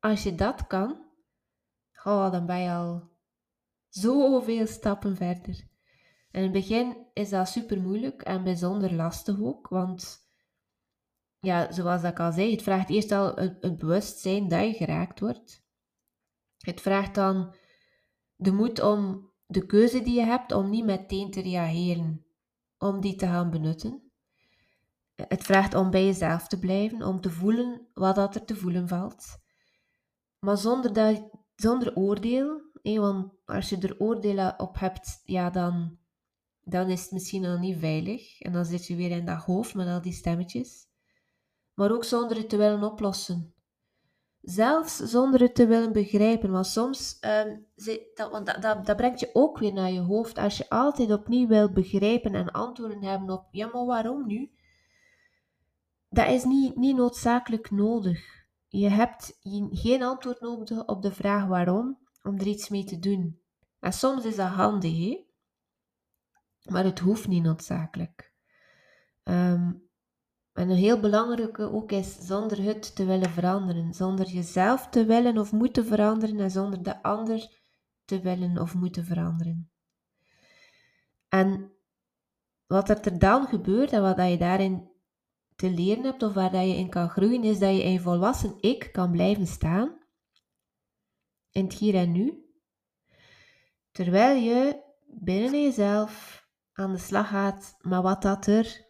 Als 0.00 0.22
je 0.22 0.34
dat 0.34 0.66
kan, 0.66 1.04
oh, 2.04 2.30
dan 2.32 2.46
ben 2.46 2.60
je 2.60 2.70
al 2.70 3.10
zoveel 3.88 4.66
stappen 4.66 5.16
verder. 5.16 5.68
In 6.30 6.42
het 6.42 6.52
begin 6.52 6.96
is 7.12 7.28
dat 7.28 7.48
super 7.48 7.80
moeilijk 7.80 8.22
en 8.22 8.44
bijzonder 8.44 8.94
lastig 8.94 9.40
ook, 9.40 9.68
want 9.68 10.25
ja, 11.40 11.72
zoals 11.72 12.02
ik 12.02 12.20
al 12.20 12.32
zei, 12.32 12.50
het 12.50 12.62
vraagt 12.62 12.90
eerst 12.90 13.12
al 13.12 13.34
het, 13.34 13.76
bewustzijn 13.78 14.48
dat 14.48 14.60
je 14.60 14.72
geraakt 14.72 15.20
wordt. 15.20 15.64
Het 16.58 16.80
vraagt 16.80 17.14
dan 17.14 17.54
de 18.36 18.52
moed 18.52 18.80
om 18.80 19.30
de 19.46 19.66
keuze 19.66 20.02
die 20.02 20.14
je 20.14 20.24
hebt 20.24 20.52
om 20.52 20.70
niet 20.70 20.84
meteen 20.84 21.30
te 21.30 21.40
reageren, 21.40 22.26
om 22.78 23.00
die 23.00 23.14
te 23.14 23.26
gaan 23.26 23.50
benutten. 23.50 24.10
Het 25.14 25.44
vraagt 25.44 25.74
om 25.74 25.90
bij 25.90 26.04
jezelf 26.04 26.46
te 26.46 26.58
blijven, 26.58 27.02
om 27.02 27.20
te 27.20 27.30
voelen 27.30 27.88
wat 27.94 28.14
dat 28.14 28.34
er 28.34 28.44
te 28.44 28.56
voelen 28.56 28.88
valt. 28.88 29.38
Maar 30.38 30.56
zonder, 30.56 30.92
dat, 30.92 31.22
zonder 31.54 31.96
oordeel, 31.96 32.60
want 32.82 33.32
als 33.44 33.68
je 33.68 33.78
er 33.78 34.00
oordelen 34.00 34.60
op 34.60 34.78
hebt, 34.78 35.20
ja, 35.24 35.50
dan, 35.50 35.98
dan 36.60 36.88
is 36.88 37.02
het 37.02 37.10
misschien 37.10 37.44
al 37.44 37.58
niet 37.58 37.78
veilig. 37.78 38.40
En 38.40 38.52
dan 38.52 38.64
zit 38.64 38.86
je 38.86 38.96
weer 38.96 39.10
in 39.10 39.24
dat 39.24 39.44
hoofd 39.44 39.74
met 39.74 39.88
al 39.88 40.02
die 40.02 40.12
stemmetjes. 40.12 40.85
Maar 41.76 41.92
ook 41.92 42.04
zonder 42.04 42.36
het 42.36 42.48
te 42.48 42.56
willen 42.56 42.82
oplossen. 42.82 43.54
Zelfs 44.40 44.96
zonder 44.96 45.40
het 45.40 45.54
te 45.54 45.66
willen 45.66 45.92
begrijpen. 45.92 46.50
Want 46.50 46.66
soms, 46.66 47.18
um, 47.20 47.66
dat, 48.14 48.30
want 48.30 48.46
dat, 48.46 48.86
dat, 48.86 48.96
brengt 48.96 49.20
je 49.20 49.30
ook 49.32 49.58
weer 49.58 49.72
naar 49.72 49.90
je 49.90 50.00
hoofd. 50.00 50.38
Als 50.38 50.56
je 50.56 50.68
altijd 50.68 51.12
opnieuw 51.12 51.46
wil 51.46 51.72
begrijpen 51.72 52.34
en 52.34 52.50
antwoorden 52.50 53.02
hebben 53.02 53.30
op, 53.30 53.46
ja, 53.50 53.70
maar 53.72 53.84
waarom 53.84 54.26
nu? 54.26 54.50
Dat 56.08 56.28
is 56.28 56.44
niet, 56.44 56.76
niet 56.76 56.96
noodzakelijk 56.96 57.70
nodig. 57.70 58.44
Je 58.68 58.88
hebt 58.88 59.38
geen 59.70 60.02
antwoord 60.02 60.40
nodig 60.40 60.86
op 60.86 61.02
de 61.02 61.12
vraag 61.12 61.46
waarom, 61.46 61.98
om 62.22 62.38
er 62.38 62.46
iets 62.46 62.68
mee 62.68 62.84
te 62.84 62.98
doen. 62.98 63.40
En 63.80 63.92
soms 63.92 64.24
is 64.24 64.36
dat 64.36 64.48
handig, 64.48 65.18
maar 66.62 66.84
het 66.84 66.98
hoeft 66.98 67.28
niet 67.28 67.42
noodzakelijk. 67.42 68.34
Um, 69.24 69.85
en 70.56 70.70
een 70.70 70.76
heel 70.76 71.00
belangrijke 71.00 71.72
ook 71.72 71.92
is 71.92 72.18
zonder 72.20 72.62
het 72.62 72.96
te 72.96 73.04
willen 73.04 73.30
veranderen, 73.30 73.94
zonder 73.94 74.26
jezelf 74.26 74.88
te 74.88 75.04
willen 75.04 75.38
of 75.38 75.52
moeten 75.52 75.86
veranderen 75.86 76.40
en 76.40 76.50
zonder 76.50 76.82
de 76.82 77.02
ander 77.02 77.48
te 78.04 78.20
willen 78.20 78.58
of 78.58 78.74
moeten 78.74 79.04
veranderen. 79.04 79.70
En 81.28 81.72
wat 82.66 82.88
er 82.88 83.18
dan 83.18 83.46
gebeurt 83.46 83.92
en 83.92 84.02
wat 84.02 84.16
je 84.16 84.36
daarin 84.36 84.90
te 85.56 85.70
leren 85.70 86.04
hebt 86.04 86.22
of 86.22 86.34
waar 86.34 86.64
je 86.64 86.76
in 86.76 86.90
kan 86.90 87.08
groeien, 87.08 87.44
is 87.44 87.58
dat 87.58 87.74
je 87.74 87.82
in 87.82 88.00
volwassen 88.00 88.54
ik 88.60 88.88
kan 88.92 89.10
blijven 89.10 89.46
staan 89.46 89.98
in 91.50 91.64
het 91.64 91.74
hier 91.74 91.94
en 91.94 92.12
nu, 92.12 92.44
terwijl 93.92 94.42
je 94.42 94.82
binnen 95.06 95.62
jezelf 95.62 96.44
aan 96.72 96.92
de 96.92 96.98
slag 96.98 97.28
gaat 97.28 97.76
met 97.80 98.02
wat 98.02 98.22
dat 98.22 98.46
er 98.46 98.85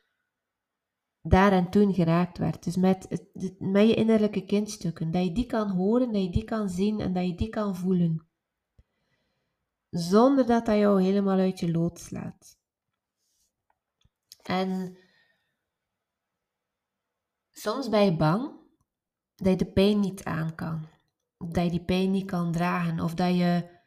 daar 1.31 1.53
en 1.53 1.71
toen 1.71 1.95
geraakt 1.95 2.39
werd. 2.39 2.65
Dus 2.65 2.77
met, 2.77 3.29
met 3.59 3.89
je 3.89 3.95
innerlijke 3.95 4.45
kindstukken. 4.45 5.11
Dat 5.11 5.25
je 5.25 5.33
die 5.33 5.47
kan 5.47 5.71
horen, 5.71 6.13
dat 6.13 6.23
je 6.23 6.31
die 6.31 6.45
kan 6.45 6.69
zien 6.69 7.01
en 7.01 7.13
dat 7.13 7.27
je 7.27 7.35
die 7.35 7.49
kan 7.49 7.77
voelen. 7.77 8.27
Zonder 9.91 10.47
dat 10.47 10.67
dat 10.67 10.79
jou 10.79 11.03
helemaal 11.03 11.39
uit 11.39 11.61
je 11.61 11.71
lood 11.71 12.01
slaat. 12.01 12.59
En 14.43 14.99
soms 17.53 17.89
ben 17.89 18.05
je 18.05 18.17
bang 18.17 18.51
dat 19.35 19.49
je 19.49 19.57
de 19.57 19.73
pijn 19.73 20.01
niet 20.01 20.25
aan 20.25 20.55
kan. 20.55 20.87
Dat 21.39 21.65
je 21.65 21.71
die 21.71 21.85
pijn 21.85 22.11
niet 22.11 22.27
kan 22.27 22.53
dragen. 22.53 23.01
Of 23.01 23.15
dat 23.15 23.37
je, 23.37 23.81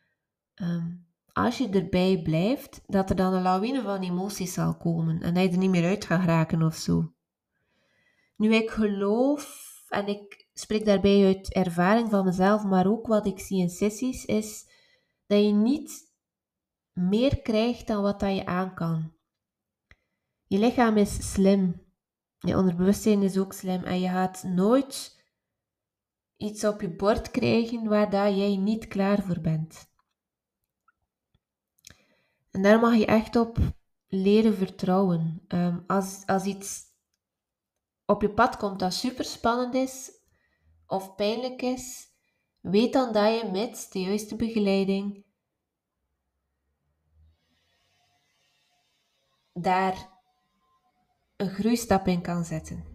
ehm, 0.53 0.95
als 1.33 1.57
je 1.57 1.69
erbij 1.69 2.21
blijft, 2.21 2.81
dat 2.85 3.09
er 3.09 3.15
dan 3.15 3.33
een 3.33 3.41
lawine 3.41 3.81
van 3.81 4.01
emoties 4.01 4.53
zal 4.53 4.77
komen. 4.77 5.21
En 5.21 5.33
dat 5.33 5.43
je 5.43 5.49
er 5.49 5.57
niet 5.57 5.69
meer 5.69 5.85
uit 5.85 6.05
gaat 6.05 6.25
raken 6.25 6.61
of 6.61 6.75
zo. 6.75 7.13
Nu, 8.39 8.55
ik 8.55 8.69
geloof, 8.69 9.73
en 9.87 10.07
ik 10.07 10.47
spreek 10.53 10.85
daarbij 10.85 11.25
uit 11.25 11.53
ervaring 11.53 12.09
van 12.09 12.25
mezelf, 12.25 12.63
maar 12.63 12.87
ook 12.87 13.07
wat 13.07 13.25
ik 13.25 13.39
zie 13.39 13.61
in 13.61 13.69
sessies, 13.69 14.25
is 14.25 14.69
dat 15.25 15.43
je 15.43 15.51
niet 15.51 16.13
meer 16.93 17.41
krijgt 17.41 17.87
dan 17.87 18.01
wat 18.01 18.19
dat 18.19 18.35
je 18.35 18.45
aan 18.45 18.73
kan. 18.73 19.13
Je 20.45 20.57
lichaam 20.59 20.97
is 20.97 21.31
slim. 21.31 21.85
Je 22.37 22.57
onderbewustzijn 22.57 23.21
is 23.21 23.37
ook 23.37 23.53
slim. 23.53 23.83
En 23.83 23.99
je 23.99 24.09
gaat 24.09 24.43
nooit 24.43 25.23
iets 26.37 26.63
op 26.63 26.81
je 26.81 26.95
bord 26.95 27.31
krijgen 27.31 27.87
waar 27.87 28.09
dat 28.09 28.35
jij 28.35 28.55
niet 28.55 28.87
klaar 28.87 29.23
voor 29.23 29.39
bent. 29.41 29.91
En 32.51 32.61
daar 32.61 32.79
mag 32.79 32.95
je 32.95 33.05
echt 33.05 33.35
op 33.35 33.57
leren 34.07 34.55
vertrouwen. 34.55 35.45
Um, 35.47 35.83
als, 35.87 36.23
als 36.25 36.43
iets 36.43 36.88
op 38.09 38.21
je 38.21 38.29
pad 38.29 38.57
komt 38.57 38.79
dat 38.79 38.93
super 38.93 39.25
spannend 39.25 39.73
is 39.73 40.11
of 40.87 41.15
pijnlijk 41.15 41.61
is, 41.61 42.07
weet 42.59 42.93
dan 42.93 43.13
dat 43.13 43.39
je 43.39 43.49
met 43.51 43.87
de 43.91 44.01
juiste 44.01 44.35
begeleiding 44.35 45.25
daar 49.53 50.09
een 51.35 51.49
groeistap 51.49 52.07
in 52.07 52.21
kan 52.21 52.43
zetten. 52.43 52.85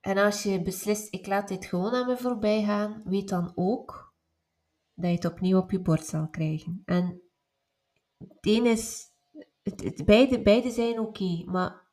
En 0.00 0.18
als 0.18 0.42
je 0.42 0.62
beslist, 0.62 1.14
ik 1.14 1.26
laat 1.26 1.48
dit 1.48 1.64
gewoon 1.64 1.94
aan 1.94 2.06
me 2.06 2.16
voorbij 2.16 2.64
gaan, 2.64 3.02
weet 3.04 3.28
dan 3.28 3.52
ook 3.54 4.14
dat 4.94 5.10
je 5.10 5.16
het 5.16 5.24
opnieuw 5.24 5.58
op 5.58 5.70
je 5.70 5.80
bord 5.80 6.06
zal 6.06 6.28
krijgen. 6.28 6.82
En 6.84 7.22
het 8.18 8.38
een 8.40 8.66
is, 8.66 9.06
het, 9.62 10.02
beide, 10.04 10.42
beide 10.42 10.70
zijn 10.70 10.98
oké, 10.98 11.44
maar 11.44 11.89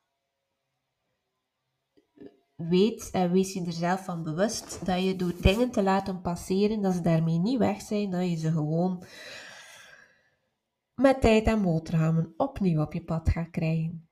weet 2.58 3.10
en 3.12 3.32
wees 3.32 3.54
je 3.54 3.66
er 3.66 3.72
zelf 3.72 4.06
van 4.06 4.24
bewust 4.24 4.86
dat 4.86 5.04
je 5.04 5.16
door 5.16 5.34
dingen 5.42 5.72
te 5.72 5.84
laten 5.84 6.22
passeren, 6.22 6.82
dat 6.82 6.94
ze 6.94 7.02
daarmee 7.02 7.38
niet 7.40 7.58
weg 7.58 7.82
zijn, 7.82 8.12
dat 8.12 8.30
je 8.30 8.36
ze 8.36 8.52
gewoon 8.52 9.04
met 10.94 11.22
tijd 11.22 11.46
en 11.46 11.62
boterhammen 11.62 12.34
opnieuw 12.38 12.82
op 12.82 12.94
je 12.94 13.04
pad 13.04 13.30
gaat 13.30 13.50
krijgen. 13.50 14.10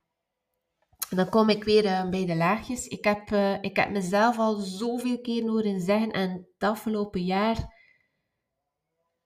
En 1.09 1.17
dan 1.17 1.29
kom 1.29 1.49
ik 1.49 1.63
weer 1.63 1.85
uh, 1.85 2.09
bij 2.09 2.25
de 2.25 2.35
laagjes. 2.35 2.87
Ik 2.87 3.03
heb, 3.03 3.31
uh, 3.31 3.61
ik 3.61 3.75
heb 3.75 3.91
mezelf 3.91 4.37
al 4.37 4.55
zoveel 4.55 5.21
keer 5.21 5.47
horen 5.47 5.81
zeggen 5.81 6.11
en 6.11 6.29
het 6.29 6.69
afgelopen 6.69 7.23
jaar 7.23 7.73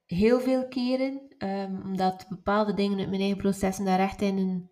heel 0.06 0.40
veel 0.40 0.68
keren, 0.68 1.34
um, 1.38 1.82
omdat 1.82 2.26
bepaalde 2.28 2.74
dingen 2.74 2.98
uit 2.98 3.08
mijn 3.08 3.20
eigen 3.20 3.38
processen 3.38 3.84
daar 3.84 3.98
echt 3.98 4.22
in 4.22 4.38
een, 4.38 4.70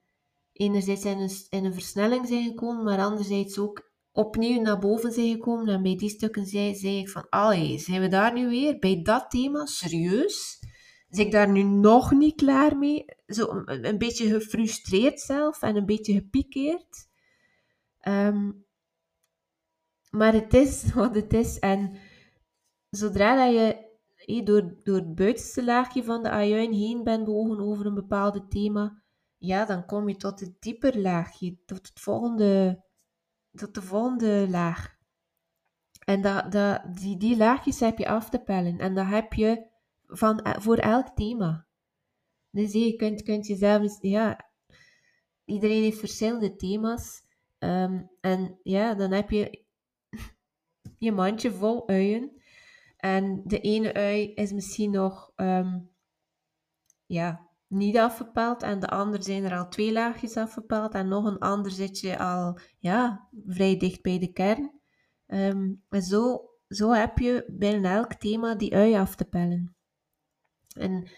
enerzijds 0.52 1.05
in 1.05 1.19
een, 1.19 1.31
in 1.50 1.64
een 1.64 1.73
versnelling 1.73 2.26
zijn 2.26 2.45
gekomen, 2.45 2.85
maar 2.85 2.99
anderzijds 2.99 3.59
ook 3.59 3.88
opnieuw 4.19 4.61
naar 4.61 4.79
boven 4.79 5.13
zijn 5.13 5.33
gekomen. 5.33 5.69
En 5.69 5.83
bij 5.83 5.97
die 5.97 6.09
stukken 6.09 6.47
zei, 6.47 6.75
zei 6.75 6.99
ik 6.99 7.09
van, 7.09 7.27
allee, 7.29 7.79
zijn 7.79 8.01
we 8.01 8.09
daar 8.09 8.33
nu 8.33 8.49
weer? 8.49 8.79
Bij 8.79 9.03
dat 9.03 9.31
thema? 9.31 9.67
Serieus? 9.67 10.63
Is 11.11 11.19
ik 11.19 11.33
daar 11.33 11.51
nu 11.51 11.63
nog 11.63 12.11
niet 12.11 12.35
klaar 12.35 12.77
mee? 12.77 13.05
Zo 13.27 13.63
een, 13.65 13.99
beetje 13.99 14.29
gefrustreerd 14.29 15.21
zelf 15.21 15.63
en 15.63 15.77
een 15.77 15.87
beetje 15.87 16.13
gepikeerd. 16.13 17.09
Ehm, 18.01 18.51
maar 20.11 20.33
het 20.33 20.55
is 20.55 20.85
wat 20.95 21.15
het 21.15 21.33
is. 21.33 21.59
En 21.59 21.93
zodra 22.91 23.37
dat 23.37 23.55
je 24.17 24.43
door, 24.43 24.75
door 24.83 24.97
het 24.97 25.15
buitenste 25.15 25.65
laagje 25.65 26.05
van 26.05 26.23
de 26.23 26.31
ajuin 26.31 26.73
heen 26.73 27.05
bent 27.05 27.25
bewogen 27.25 27.61
over 27.61 27.87
een 27.87 27.95
bepaald 27.95 28.51
thema, 28.51 29.03
ja, 29.37 29.65
dan 29.65 29.87
kom 29.87 30.09
je 30.09 30.17
tot 30.17 30.41
het 30.41 30.61
dieper 30.61 30.99
laagje, 30.99 31.59
tot 31.67 31.89
het 31.89 32.01
volgende 32.01 32.87
tot 33.59 33.75
de 33.75 33.83
volgende 33.83 34.47
laag. 34.49 34.97
En 36.05 36.23
dat, 36.23 36.53
dat, 36.53 36.83
die, 36.97 37.17
die 37.17 37.37
laagjes 37.37 37.81
heb 37.81 37.99
je 37.99 38.09
af 38.09 38.31
te 38.31 38.38
pellen. 38.38 38.79
En 38.79 38.95
dat 38.95 39.07
heb 39.07 39.33
je 39.33 39.67
van, 40.07 40.41
eh, 40.41 40.61
voor 40.61 40.77
elk 40.77 41.09
thema. 41.09 41.67
Dus 42.50 42.73
je 42.73 42.97
kunt, 42.97 43.23
kunt 43.23 43.47
jezelf... 43.47 43.99
Ja, 44.00 44.50
iedereen 45.45 45.83
heeft 45.83 45.99
verschillende 45.99 46.57
thema's. 46.57 47.23
Ehm, 47.59 48.03
en 48.21 48.59
ja, 48.62 48.95
dan 48.95 49.12
heb 49.12 49.31
je 49.31 49.65
je 50.99 51.12
mandje 51.12 51.53
vol 51.53 51.88
uien. 51.88 52.43
En 52.97 53.43
de 53.45 53.61
ene 53.61 53.95
ui 53.95 54.33
is 54.35 54.53
misschien 54.53 54.91
nog... 54.91 55.33
Ehm, 55.37 55.79
ja, 57.07 57.48
niet 57.69 57.97
afgepeld 57.97 58.63
en 58.63 58.81
de 58.81 58.89
ander 58.89 59.23
zijn 59.23 59.45
er 59.45 59.59
al 59.59 59.69
twee 59.69 59.93
laagjes 59.93 60.37
afgepeld 60.37 60.95
en 60.95 61.09
nog 61.09 61.25
een 61.25 61.39
ander 61.39 61.71
zit 61.71 62.01
je 62.01 62.19
al 62.19 62.59
ja, 62.79 63.29
vrij 63.47 63.77
dicht 63.77 64.03
bij 64.03 64.19
de 64.19 64.33
kern. 64.33 64.81
Ehm, 65.27 65.73
en 65.89 66.03
zo, 66.03 66.51
zo 66.69 66.91
heb 66.91 67.19
je 67.19 67.45
binnen 67.49 67.91
elk 67.91 68.15
thema 68.15 68.55
die 68.55 68.75
ui 68.75 68.95
af 68.95 69.15
te 69.15 69.25
pellen. 69.25 69.77
En 70.77 71.09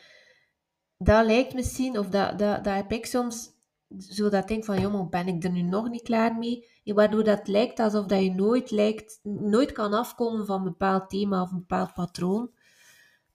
dat 0.98 1.26
lijkt 1.26 1.54
misschien, 1.54 1.98
of 1.98 2.08
dat, 2.08 2.38
dat, 2.38 2.64
dat 2.64 2.74
heb 2.74 2.92
ik 2.92 3.06
soms, 3.06 3.50
zo 3.98 4.28
dat 4.28 4.42
ik 4.42 4.48
denk 4.48 4.64
van, 4.64 4.80
joh, 4.80 5.08
ben 5.08 5.26
ik 5.26 5.44
er 5.44 5.50
nu 5.50 5.62
nog 5.62 5.88
niet 5.88 6.02
klaar 6.02 6.36
mee? 6.36 6.68
Waardoor 6.84 7.24
dat 7.24 7.48
lijkt 7.48 7.78
alsof 7.78 8.06
dat 8.06 8.22
je 8.22 8.34
nooit, 8.34 8.70
lijkt, 8.70 9.20
nooit 9.22 9.72
kan 9.72 9.92
afkomen 9.92 10.46
van 10.46 10.58
een 10.58 10.64
bepaald 10.64 11.10
thema 11.10 11.42
of 11.42 11.50
een 11.50 11.58
bepaald 11.58 11.94
patroon. 11.94 12.50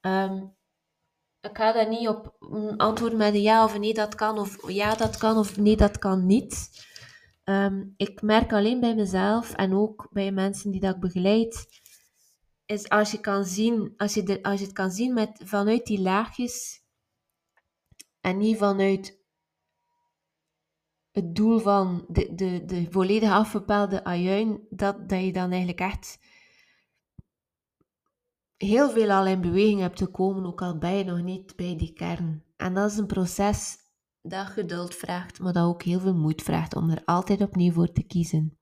Um, 0.01 0.54
ik 1.45 1.57
ga 1.57 1.71
daar 1.71 1.89
niet 1.89 2.07
op 2.07 2.35
antwoorden 2.77 3.17
met 3.17 3.33
een 3.33 3.41
ja 3.41 3.63
of 3.63 3.79
nee, 3.79 3.93
dat 3.93 4.15
kan, 4.15 4.39
of 4.39 4.71
ja, 4.71 4.95
dat 4.95 5.17
kan, 5.17 5.37
of 5.37 5.57
nee, 5.57 5.75
dat 5.75 5.97
kan 5.97 6.25
niet. 6.25 6.69
Um, 7.43 7.93
ik 7.97 8.21
merk 8.21 8.53
alleen 8.53 8.79
bij 8.79 8.95
mezelf 8.95 9.53
en 9.53 9.73
ook 9.73 10.07
bij 10.11 10.31
mensen 10.31 10.71
die 10.71 10.81
dat 10.81 10.95
ik 10.95 11.01
begeleid, 11.01 11.67
is 12.65 12.89
als 12.89 13.11
je, 13.11 13.19
kan 13.19 13.45
zien, 13.45 13.93
als 13.97 14.13
je, 14.13 14.23
de, 14.23 14.43
als 14.43 14.59
je 14.59 14.65
het 14.65 14.75
kan 14.75 14.91
zien 14.91 15.13
met, 15.13 15.41
vanuit 15.43 15.85
die 15.85 16.01
laagjes 16.01 16.83
en 18.21 18.37
niet 18.37 18.57
vanuit 18.57 19.19
het 21.11 21.35
doel 21.35 21.59
van 21.59 22.05
de, 22.07 22.35
de, 22.35 22.65
de 22.65 22.87
volledig 22.89 23.31
afgepelde 23.31 24.03
ajuin, 24.03 24.67
dat, 24.69 25.09
dat 25.09 25.23
je 25.23 25.33
dan 25.33 25.49
eigenlijk 25.49 25.79
echt 25.79 26.19
heel 28.57 28.89
veel 28.89 29.11
al 29.11 29.25
in 29.27 29.41
beweging 29.41 29.79
hebt 29.79 29.97
te 29.97 30.05
komen, 30.05 30.45
ook 30.45 30.61
al 30.61 30.77
ben 30.77 30.93
je 30.93 31.03
nog 31.03 31.21
niet 31.21 31.55
bij 31.55 31.77
die 31.77 31.93
kern. 31.93 32.43
En 32.57 32.73
dat 32.73 32.91
is 32.91 32.97
een 32.97 33.05
proces 33.05 33.77
dat 34.21 34.47
geduld 34.47 34.95
vraagt, 34.95 35.39
maar 35.39 35.53
dat 35.53 35.65
ook 35.65 35.83
heel 35.83 35.99
veel 35.99 36.15
moed 36.15 36.41
vraagt 36.41 36.75
om 36.75 36.89
er 36.89 37.01
altijd 37.05 37.41
opnieuw 37.41 37.71
voor 37.71 37.91
te 37.91 38.03
kiezen. 38.03 38.57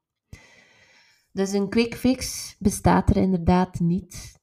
Dus 1.31 1.51
een 1.51 1.69
quick 1.69 1.95
fix 1.95 2.55
bestaat 2.59 3.09
er 3.09 3.17
inderdaad 3.17 3.79
niet. 3.79 4.41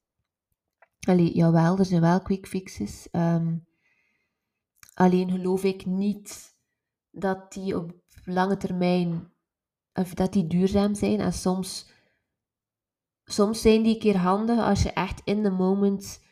Allee, 1.01 1.35
jawel, 1.35 1.79
er 1.79 1.85
zijn 1.85 2.01
wel 2.01 2.23
quick 2.23 2.47
fixes. 2.47 3.11
Ehm, 3.11 3.57
alleen 4.95 5.31
geloof 5.31 5.65
ik 5.65 5.87
niet 5.87 6.57
dat 7.11 7.53
die 7.53 7.77
op 7.77 7.93
lange 8.25 8.57
termijn, 8.57 9.33
of 9.93 10.15
dat 10.15 10.33
die 10.33 10.47
duurzaam 10.47 10.95
zijn. 10.95 11.21
En 11.21 11.33
soms, 11.33 11.91
soms 13.33 13.61
zijn 13.61 13.83
die 13.83 13.99
keer 13.99 14.17
handig 14.17 14.59
als 14.59 14.83
je 14.83 14.91
echt 14.91 15.21
in 15.25 15.43
de 15.43 15.51
moment, 15.51 16.23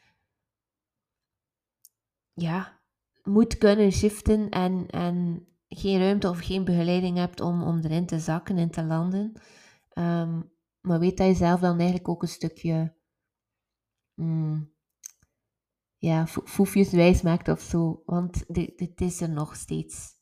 ja, 2.33 2.81
moet 3.23 3.59
kunnen 3.59 3.93
shiften 3.93 4.49
en, 4.49 4.87
en 4.91 5.47
geen 5.69 5.99
ruimte 5.99 6.29
of 6.29 6.39
geen 6.39 6.65
begeleiding 6.65 7.17
hebt 7.17 7.41
om, 7.41 7.63
om 7.63 7.79
erin 7.79 8.07
te 8.07 8.19
zakken 8.19 8.57
en 8.57 8.71
te 8.71 8.85
landen. 8.85 9.33
Ehm, 9.89 10.41
maar 10.81 10.99
weet 10.99 11.17
dat 11.17 11.27
je 11.27 11.35
zelf 11.35 11.61
dan 11.61 11.77
eigenlijk 11.77 12.09
ook 12.09 12.23
een 12.23 12.29
stukje 12.29 12.95
mm, 14.15 14.73
ja, 15.97 16.27
foefjes 16.27 16.91
wijs 16.91 17.23
maakt 17.23 17.49
of 17.49 17.61
zo. 17.61 18.03
Want 18.07 18.45
dit, 18.55 19.01
is 19.01 19.21
er 19.21 19.31
nog 19.31 19.57
steeds. 19.57 20.17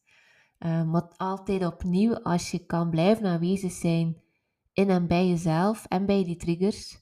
Um, 0.58 0.90
maar 0.90 1.14
altijd 1.16 1.66
opnieuw, 1.66 2.22
als 2.22 2.50
je 2.50 2.66
kan 2.66 2.90
blijven 2.90 3.26
aanwezig 3.26 3.72
zijn 3.72 4.24
in 4.76 4.90
en 4.90 5.06
bij 5.06 5.28
jezelf 5.28 5.86
en 5.86 6.06
bij 6.06 6.24
die 6.24 6.36
triggers, 6.36 6.98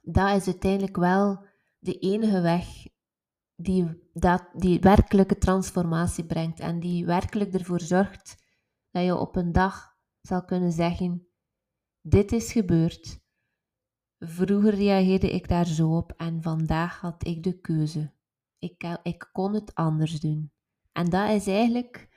dat 0.00 0.36
is 0.36 0.46
uiteindelijk 0.46 0.96
wel 0.96 1.44
de 1.78 1.98
enige 1.98 2.40
weg 2.40 2.86
die, 3.54 4.10
dat, 4.12 4.48
die 4.52 4.80
werkelijke 4.80 5.38
transformatie 5.38 6.26
brengt 6.26 6.60
en 6.60 6.80
die 6.80 7.06
werkelijk 7.06 7.54
ervoor 7.54 7.80
zorgt 7.80 8.44
dat 8.90 9.04
je 9.04 9.16
op 9.16 9.36
een 9.36 9.52
dag 9.52 9.96
zal 10.20 10.44
kunnen 10.44 10.72
zeggen: 10.72 11.28
Dit 12.00 12.32
is 12.32 12.52
gebeurd. 12.52 13.20
Vroeger 14.18 14.74
reageerde 14.74 15.30
ik 15.30 15.48
daar 15.48 15.66
zo 15.66 15.96
op 15.96 16.12
en 16.12 16.42
vandaag 16.42 17.00
had 17.00 17.26
ik 17.26 17.42
de 17.42 17.60
keuze. 17.60 18.12
Ik, 18.58 18.98
ik 19.02 19.28
kon 19.32 19.54
het 19.54 19.74
anders 19.74 20.20
doen. 20.20 20.52
En 20.92 21.10
dat 21.10 21.30
is 21.30 21.46
eigenlijk 21.46 22.09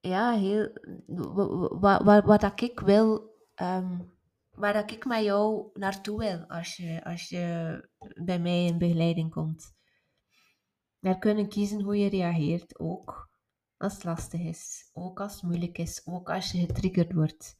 ja, 0.00 0.32
heel, 0.32 0.72
wat, 1.06 2.02
wat, 2.02 2.24
wat 2.24 2.60
ik 2.60 2.80
wil, 2.80 3.34
um, 3.62 4.12
waar 4.50 4.72
dat 4.72 4.90
ik 4.90 5.04
met 5.04 5.24
jou 5.24 5.70
naartoe 5.74 6.18
wil 6.18 6.44
als 6.48 6.76
je, 6.76 7.04
als 7.04 7.28
je 7.28 7.88
bij 8.14 8.38
mij 8.38 8.64
in 8.64 8.78
begeleiding 8.78 9.30
komt. 9.30 9.74
Daar 11.00 11.18
kunnen 11.18 11.48
kiezen 11.48 11.82
hoe 11.82 11.96
je 11.98 12.08
reageert, 12.08 12.78
ook 12.78 13.30
als 13.76 13.94
het 13.94 14.04
lastig 14.04 14.40
is, 14.40 14.90
ook 14.92 15.20
als 15.20 15.32
het 15.32 15.42
moeilijk 15.42 15.78
is, 15.78 16.02
ook 16.04 16.30
als 16.30 16.52
je 16.52 16.58
getriggerd 16.58 17.12
wordt. 17.12 17.58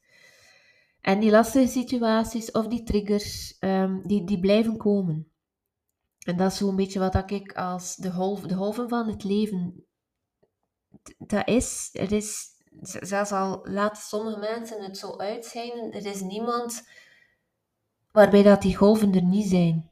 En 1.01 1.19
die 1.19 1.31
lastige 1.31 1.67
situaties 1.67 2.51
of 2.51 2.67
die 2.67 2.83
triggers, 2.83 3.57
um, 3.59 4.07
die, 4.07 4.23
die 4.23 4.39
blijven 4.39 4.77
komen. 4.77 5.31
En 6.25 6.37
dat 6.37 6.51
is 6.51 6.57
zo'n 6.57 6.75
beetje 6.75 6.99
wat 6.99 7.31
ik 7.31 7.53
als 7.53 7.95
de, 7.95 8.11
golf, 8.11 8.41
de 8.41 8.55
golven 8.55 8.89
van 8.89 9.07
het 9.07 9.23
leven. 9.23 9.85
Dat 11.17 11.47
is, 11.47 11.89
er 11.93 12.11
is, 12.11 12.45
zelfs 12.81 13.31
al 13.31 13.59
laten 13.63 14.03
sommige 14.03 14.39
mensen 14.39 14.83
het 14.83 14.97
zo 14.97 15.17
uitschijnen, 15.17 15.91
er 15.91 16.05
is 16.05 16.21
niemand 16.21 16.87
waarbij 18.11 18.43
dat 18.43 18.61
die 18.61 18.75
golven 18.75 19.13
er 19.13 19.23
niet 19.23 19.47
zijn. 19.47 19.89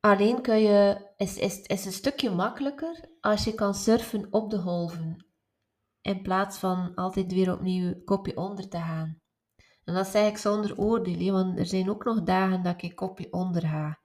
Alleen 0.00 0.42
kun 0.42 0.58
je, 0.60 1.10
is, 1.16 1.36
is, 1.36 1.60
is 1.60 1.84
een 1.84 1.92
stukje 1.92 2.30
makkelijker 2.30 3.00
als 3.20 3.44
je 3.44 3.54
kan 3.54 3.74
surfen 3.74 4.26
op 4.30 4.50
de 4.50 4.58
golven 4.58 5.26
in 6.06 6.22
plaats 6.22 6.58
van 6.58 6.94
altijd 6.94 7.32
weer 7.32 7.52
opnieuw 7.52 7.94
kopje 8.04 8.36
onder 8.36 8.68
te 8.68 8.78
gaan. 8.78 9.20
En 9.84 9.94
dat 9.94 10.06
zeg 10.06 10.28
ik 10.28 10.36
zonder 10.36 10.78
oordeel, 10.78 11.32
want 11.32 11.58
er 11.58 11.66
zijn 11.66 11.90
ook 11.90 12.04
nog 12.04 12.22
dagen 12.22 12.62
dat 12.62 12.82
ik 12.82 12.96
kopje 12.96 13.32
onder 13.32 13.62
ga. 13.62 13.98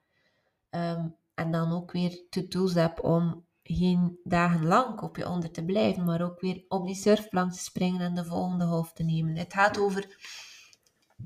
Ehm, 0.70 1.08
en 1.34 1.52
dan 1.52 1.72
ook 1.72 1.92
weer 1.92 2.26
to-do's 2.30 2.74
heb 2.74 3.04
om 3.04 3.46
geen 3.64 4.20
dagen 4.24 4.66
lang 4.66 4.96
kopje 4.96 5.30
onder 5.30 5.52
te 5.52 5.66
blijven, 5.66 6.04
maar 6.04 6.22
ook 6.22 6.40
weer 6.40 6.66
op 6.68 6.86
die 6.86 6.96
surfplank 6.96 7.52
te 7.52 7.60
springen 7.60 8.02
en 8.02 8.16
de 8.16 8.26
volgende 8.26 8.66
golf 8.66 8.94
te 8.94 9.04
nemen. 9.04 9.36
Het 9.36 9.54
gaat 9.54 9.78
over 9.78 10.18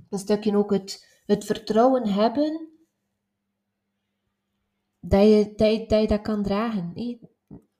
een 0.10 0.19
stukje 0.19 0.58
ook 0.58 0.71
het, 0.71 1.21
het 1.26 1.45
vertrouwen 1.45 2.08
hebben 2.08 2.69
dat 5.00 5.24
je 5.24 5.54
dat, 5.56 5.89
dat, 5.89 6.02
je 6.02 6.08
dat 6.08 6.21
kan 6.21 6.43
dragen 6.43 6.91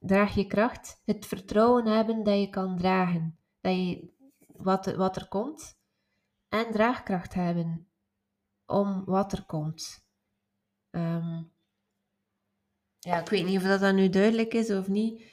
draag 0.05 0.35
je 0.35 0.47
kracht, 0.47 1.01
het 1.05 1.25
vertrouwen 1.25 1.85
hebben 1.85 2.23
dat 2.23 2.39
je 2.39 2.49
kan 2.49 2.77
dragen, 2.77 3.39
dat 3.61 3.75
je 3.75 4.13
wat, 4.47 4.95
wat 4.95 5.15
er 5.15 5.27
komt, 5.27 5.79
en 6.49 6.71
draagkracht 6.71 7.33
hebben 7.33 7.87
om 8.65 9.05
wat 9.05 9.31
er 9.31 9.45
komt. 9.45 10.07
Ehm, 10.89 11.43
ja, 13.05 13.19
ik 13.19 13.29
weet 13.29 13.45
niet 13.45 13.57
of 13.57 13.63
dat, 13.63 13.79
dan 13.79 13.95
nu 13.95 14.09
duidelijk 14.09 14.53
is 14.53 14.71
of 14.71 14.87
niet. 14.87 15.23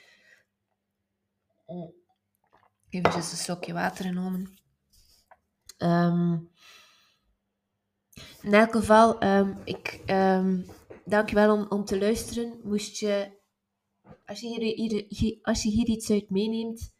Even 2.89 3.15
een 3.15 3.23
slokje 3.23 3.73
water 3.73 4.05
genomen. 4.05 4.57
Um, 5.77 6.51
in 8.41 8.53
elk 8.53 8.71
geval, 8.71 9.23
um, 9.23 9.57
ik 9.63 10.01
um, 10.05 10.65
dank 11.05 11.29
je 11.29 11.35
wel 11.35 11.55
om, 11.55 11.65
om 11.69 11.85
te 11.85 11.99
luisteren. 11.99 12.59
Moest 12.63 12.97
je 12.97 13.41
als 14.25 14.39
je 14.39 14.47
hier, 15.07 15.39
als 15.41 15.63
je 15.63 15.69
hier 15.69 15.87
iets 15.87 16.11
uit 16.11 16.29
meeneemt, 16.29 16.92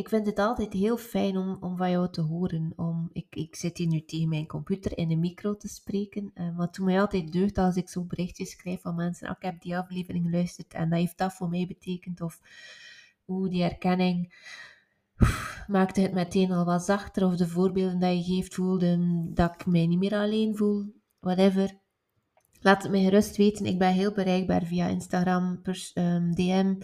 ik 0.00 0.08
vind 0.08 0.26
het 0.26 0.38
altijd 0.38 0.72
heel 0.72 0.96
fijn 0.96 1.36
om, 1.36 1.56
om 1.60 1.76
van 1.76 1.90
jou 1.90 2.10
te 2.10 2.20
horen. 2.20 2.72
Om, 2.76 3.10
ik, 3.12 3.26
ik 3.30 3.56
zit 3.56 3.78
hier 3.78 3.86
nu 3.86 4.04
tegen 4.04 4.28
mijn 4.28 4.46
computer 4.46 4.98
in 4.98 5.10
een 5.10 5.20
micro 5.20 5.56
te 5.56 5.68
spreken. 5.68 6.30
Uh, 6.34 6.56
wat 6.56 6.72
toen 6.72 6.84
mij 6.84 7.00
altijd 7.00 7.32
deugd 7.32 7.58
als 7.58 7.76
ik 7.76 7.88
zo 7.88 8.04
berichtjes 8.04 8.50
schrijf 8.50 8.80
van 8.80 8.94
mensen. 8.94 9.28
Oh, 9.28 9.34
ik 9.36 9.42
heb 9.42 9.60
die 9.60 9.76
aflevering 9.76 10.24
geluisterd 10.24 10.74
en 10.74 10.90
dat 10.90 10.98
heeft 10.98 11.18
dat 11.18 11.32
voor 11.32 11.48
mij 11.48 11.66
betekend. 11.66 12.20
Of 12.20 12.40
hoe 13.24 13.48
die 13.48 13.62
herkenning 13.62 14.34
maakte 15.66 16.00
het 16.00 16.12
meteen 16.12 16.52
al 16.52 16.64
wat 16.64 16.84
zachter. 16.84 17.24
Of 17.24 17.36
de 17.36 17.48
voorbeelden 17.48 17.98
dat 17.98 18.26
je 18.26 18.34
geeft 18.34 18.54
voelde 18.54 18.98
dat 19.34 19.54
ik 19.54 19.66
mij 19.66 19.86
niet 19.86 19.98
meer 19.98 20.14
alleen 20.14 20.56
voel. 20.56 20.94
Whatever. 21.18 21.78
Laat 22.60 22.82
het 22.82 22.90
mij 22.90 23.02
gerust 23.02 23.36
weten. 23.36 23.66
Ik 23.66 23.78
ben 23.78 23.92
heel 23.92 24.12
bereikbaar 24.12 24.62
via 24.62 24.86
Instagram, 24.86 25.60
DM, 25.62 25.94
ehm, 25.94 26.74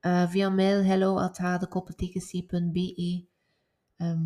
eh, 0.00 0.28
via 0.28 0.48
mail 0.48 0.84
hello.hadekoppeltekens.be. 0.84 3.26
Um, 3.96 4.06
ehm, 4.06 4.24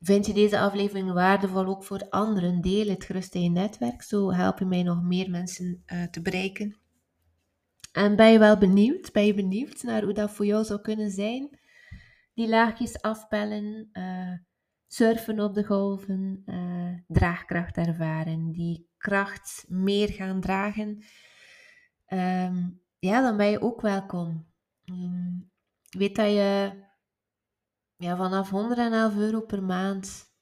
vind 0.00 0.26
je 0.26 0.32
deze 0.32 0.58
aflevering 0.58 1.12
waardevol 1.12 1.66
ook 1.66 1.84
voor 1.84 2.08
anderen? 2.08 2.60
Deel 2.60 2.88
het 2.88 3.04
gerust 3.04 3.34
in 3.34 3.42
je 3.42 3.50
netwerk. 3.50 4.02
Zo 4.02 4.32
help 4.32 4.58
je 4.58 4.64
mij 4.64 4.82
nog 4.82 5.02
meer 5.02 5.30
mensen 5.30 5.82
uh, 5.86 6.04
te 6.04 6.22
bereiken. 6.22 6.76
En 7.92 8.16
ben 8.16 8.32
je 8.32 8.38
wel 8.38 8.58
benieuwd? 8.58 9.12
Ben 9.12 9.26
je 9.26 9.34
benieuwd 9.34 9.82
naar 9.82 10.02
hoe 10.02 10.12
dat 10.12 10.30
voor 10.30 10.46
jou 10.46 10.64
zou 10.64 10.80
kunnen 10.80 11.10
zijn? 11.10 11.58
Die 12.34 12.48
laagjes 12.48 13.00
afpellen, 13.00 13.88
uh, 13.92 14.32
surfen 14.86 15.40
op 15.40 15.54
de 15.54 15.64
golven, 15.64 16.44
draagkracht 17.06 17.76
ervaren, 17.76 18.52
die 18.52 18.88
kracht 18.96 19.64
meer 19.68 20.08
gaan 20.08 20.40
dragen, 20.40 21.04
ehm, 22.06 22.68
ja, 22.98 23.22
dan 23.22 23.36
ben 23.36 23.50
je 23.50 23.60
ook 23.60 23.80
welkom. 23.80 24.46
Um, 24.90 25.50
weet 25.88 26.16
dat 26.16 26.26
je 26.26 26.72
ja, 27.96 28.16
vanaf 28.16 28.50
111 28.50 29.16
euro 29.16 29.40
per 29.40 29.62
maand 29.62 30.34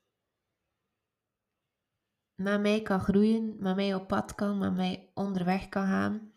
met 2.34 2.60
mij 2.60 2.82
kan 2.82 3.00
groeien, 3.00 3.56
met 3.58 3.76
mij 3.76 3.94
op 3.94 4.08
pad 4.08 4.34
kan, 4.34 4.58
met 4.58 4.74
mij 4.74 5.10
onderweg 5.14 5.68
kan 5.68 5.86
gaan. 5.86 6.32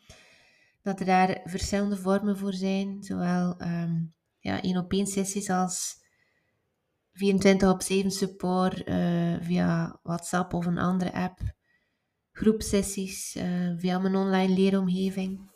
Dat 0.81 0.99
er 0.99 1.05
daar 1.05 1.41
verschillende 1.43 1.97
vormen 1.97 2.37
voor 2.37 2.53
zijn, 2.53 3.03
zowel 3.03 3.61
um, 3.61 4.15
ja, 4.39 4.61
één 4.61 4.77
op 4.77 4.91
één 4.91 5.07
sessies 5.07 5.49
als 5.49 6.05
24 7.11 7.69
op 7.69 7.81
7 7.81 8.11
support 8.11 8.87
uh, 8.87 9.37
via 9.41 9.99
WhatsApp 10.03 10.53
of 10.53 10.65
een 10.65 10.77
andere 10.77 11.13
app 11.13 11.39
groepsessies 12.31 13.35
uh, 13.35 13.73
via 13.77 13.99
mijn 13.99 14.15
online 14.15 14.53
leeromgeving. 14.53 15.51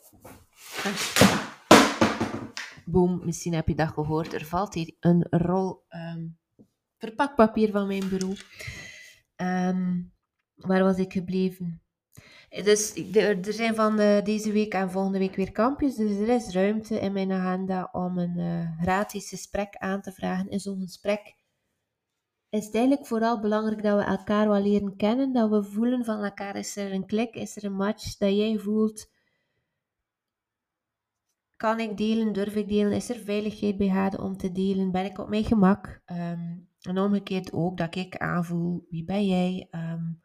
Boom, 2.84 3.20
misschien 3.24 3.54
heb 3.54 3.68
je 3.68 3.74
dat 3.74 3.88
gehoord. 3.88 4.32
Er 4.32 4.44
valt 4.44 4.74
hier 4.74 4.94
een 5.00 5.26
rol 5.30 5.82
um, 5.90 6.38
verpakpapier 6.98 7.70
van 7.70 7.86
mijn 7.86 8.08
bureau. 8.08 8.36
Um, 9.36 10.12
waar 10.54 10.82
was 10.82 10.98
ik 10.98 11.12
gebleven? 11.12 11.82
Dus 12.48 12.94
er 13.12 13.52
zijn 13.52 13.74
van 13.74 13.96
de, 13.96 14.20
deze 14.24 14.52
week 14.52 14.72
en 14.72 14.90
volgende 14.90 15.18
week 15.18 15.36
weer 15.36 15.52
kampjes. 15.52 15.94
Dus 15.94 16.16
er 16.16 16.28
is 16.28 16.48
ruimte 16.48 17.00
in 17.00 17.12
mijn 17.12 17.32
agenda 17.32 17.88
om 17.92 18.18
een 18.18 18.38
uh, 18.38 18.80
gratis 18.80 19.28
gesprek 19.28 19.76
aan 19.76 20.00
te 20.00 20.12
vragen. 20.12 20.50
In 20.50 20.60
zo'n 20.60 20.80
gesprek 20.80 21.34
is 22.48 22.64
het 22.64 22.74
eigenlijk 22.74 23.06
vooral 23.06 23.40
belangrijk 23.40 23.82
dat 23.82 23.98
we 23.98 24.04
elkaar 24.04 24.48
wel 24.48 24.62
leren 24.62 24.96
kennen. 24.96 25.32
Dat 25.32 25.50
we 25.50 25.62
voelen 25.62 26.04
van 26.04 26.24
elkaar, 26.24 26.56
is 26.56 26.76
er 26.76 26.92
een 26.92 27.06
klik, 27.06 27.34
is 27.34 27.56
er 27.56 27.64
een 27.64 27.76
match, 27.76 28.16
dat 28.16 28.36
jij 28.36 28.58
voelt 28.58 29.10
kan 31.62 31.80
ik 31.80 31.96
delen? 31.96 32.32
Durf 32.32 32.54
ik 32.54 32.68
delen? 32.68 32.92
Is 32.92 33.10
er 33.10 33.18
veiligheid 33.18 33.76
bij 33.76 33.88
haar 33.88 34.22
om 34.22 34.36
te 34.36 34.52
delen? 34.52 34.90
Ben 34.90 35.04
ik 35.04 35.18
op 35.18 35.28
mijn 35.28 35.44
gemak? 35.44 36.00
Ehm, 36.04 36.56
en 36.80 36.98
omgekeerd 36.98 37.52
ook 37.52 37.76
dat 37.76 37.94
ik 37.94 38.16
aanvoel, 38.16 38.86
wie 38.90 39.04
ben 39.04 39.26
jij? 39.26 39.68
Um, 39.70 40.22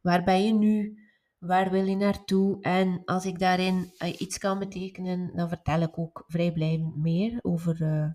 waar 0.00 0.24
ben 0.24 0.44
je 0.44 0.52
nu? 0.52 0.98
Waar 1.38 1.70
wil 1.70 1.84
je 1.84 1.96
naartoe? 1.96 2.60
En 2.60 3.02
als 3.04 3.26
ik 3.26 3.38
daarin 3.38 3.92
uh, 3.98 4.20
iets 4.20 4.38
kan 4.38 4.58
betekenen, 4.58 5.36
dan 5.36 5.48
vertel 5.48 5.80
ik 5.80 5.98
ook 5.98 6.24
vrijblijvend 6.26 6.96
meer 6.96 7.38
over 7.42 7.82
uh, 7.82 8.10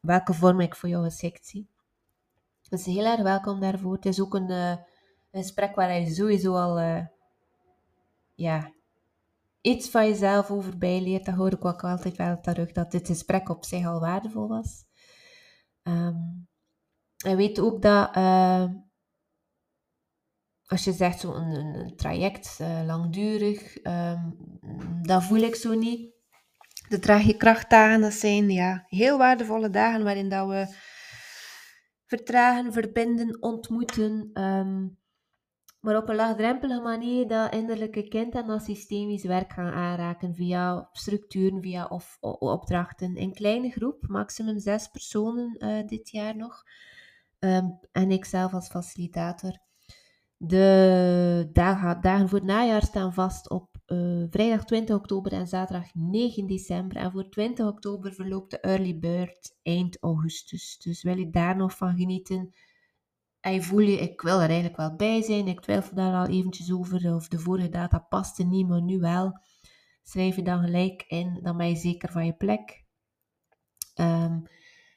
welke 0.00 0.34
vorm 0.34 0.60
ik 0.60 0.74
voor 0.74 0.88
jou 0.88 1.04
geschikt 1.04 1.46
zie. 1.46 1.68
Dus 2.68 2.84
heel 2.84 3.04
erg 3.04 3.22
welkom 3.22 3.60
daarvoor. 3.60 3.94
Het 3.94 4.06
is 4.06 4.20
ook 4.20 4.34
een, 4.34 4.50
uh, 4.50 4.70
een 5.30 5.42
gesprek 5.42 5.74
waar 5.74 6.00
je 6.00 6.14
sowieso 6.14 6.54
al 6.54 6.78
ja, 8.34 8.72
iets 9.62 9.90
van 9.90 10.08
jezelf 10.08 10.50
over 10.50 10.78
bijleert, 10.78 11.24
dan 11.24 11.34
hoor 11.34 11.52
ik 11.52 11.64
ook 11.64 11.84
altijd 11.84 12.16
wel 12.16 12.40
terug 12.40 12.72
dat 12.72 12.90
dit 12.90 13.06
gesprek 13.06 13.48
op 13.48 13.64
zich 13.64 13.86
al 13.86 14.00
waardevol 14.00 14.48
was. 14.48 14.84
En 15.82 17.36
weet 17.36 17.60
ook 17.60 17.82
dat 17.82 18.16
uh, 18.16 18.64
als 20.66 20.84
je 20.84 20.92
zegt 20.92 21.20
zo'n 21.20 21.34
een, 21.34 21.96
traject, 21.96 22.58
uh, 22.60 22.82
langdurig, 22.86 23.86
um, 23.86 24.36
dat 25.02 25.22
voel 25.22 25.40
ik 25.40 25.54
zo 25.54 25.74
niet. 25.74 26.10
De 26.88 26.98
draag 26.98 27.22
je 27.22 27.36
krachtdagen, 27.36 28.00
dat 28.00 28.12
zijn 28.12 28.50
ja, 28.50 28.84
heel 28.86 29.18
waardevolle 29.18 29.70
dagen 29.70 30.04
waarin 30.04 30.28
dat 30.28 30.48
we 30.48 30.76
vertragen, 32.06 32.72
verbinden, 32.72 33.42
ontmoeten. 33.42 34.30
Um, 34.32 35.01
maar 35.82 35.96
op 35.96 36.08
een 36.08 36.14
laagdrempelige 36.14 36.80
manier 36.80 37.28
dat 37.28 37.54
innerlijke 37.54 38.08
kind 38.08 38.34
en 38.34 38.46
dat 38.46 38.62
systemisch 38.62 39.24
werk 39.24 39.52
gaan 39.52 39.72
aanraken 39.72 40.34
via 40.34 40.88
structuren, 40.92 41.62
via 41.62 41.86
of, 41.86 42.16
opdrachten. 42.20 43.16
In 43.16 43.32
kleine 43.32 43.70
groep, 43.70 44.04
maximum 44.08 44.58
zes 44.58 44.88
personen 44.88 45.56
uh, 45.58 45.86
dit 45.86 46.10
jaar 46.10 46.36
nog. 46.36 46.62
Um, 47.38 47.78
en 47.92 48.10
ik 48.10 48.24
zelf 48.24 48.54
als 48.54 48.68
facilitator. 48.68 49.58
De 50.36 51.48
dagen, 51.52 52.00
dagen 52.00 52.28
voor 52.28 52.38
het 52.38 52.46
najaar 52.46 52.82
staan 52.82 53.14
vast 53.14 53.50
op 53.50 53.68
uh, 53.86 54.24
vrijdag 54.30 54.64
20 54.64 54.96
oktober 54.96 55.32
en 55.32 55.46
zaterdag 55.46 55.94
9 55.94 56.46
december. 56.46 56.96
En 56.96 57.12
voor 57.12 57.28
20 57.28 57.66
oktober 57.66 58.12
verloopt 58.12 58.50
de 58.50 58.60
early 58.60 58.98
bird 58.98 59.58
eind 59.62 59.98
augustus. 60.00 60.78
Dus 60.78 61.02
wil 61.02 61.18
je 61.18 61.30
daar 61.30 61.56
nog 61.56 61.76
van 61.76 61.96
genieten? 61.96 62.54
En 63.42 63.52
je 63.52 63.84
je, 63.84 63.98
ik 63.98 64.20
wil 64.20 64.34
er 64.34 64.48
eigenlijk 64.48 64.76
wel 64.76 64.96
bij 64.96 65.22
zijn. 65.22 65.48
Ik 65.48 65.60
twijfel 65.60 65.96
daar 65.96 66.14
al 66.14 66.26
eventjes 66.26 66.72
over 66.72 67.14
of 67.14 67.28
de 67.28 67.38
vorige 67.38 67.68
data 67.68 67.98
paste 67.98 68.44
niet, 68.44 68.68
maar 68.68 68.82
nu 68.82 68.98
wel. 68.98 69.38
Schrijf 70.02 70.36
je 70.36 70.42
dan 70.42 70.64
gelijk 70.64 71.04
in, 71.08 71.38
dan 71.42 71.56
ben 71.56 71.68
je 71.68 71.76
zeker 71.76 72.12
van 72.12 72.26
je 72.26 72.32
plek. 72.32 72.84
Um, 73.94 74.42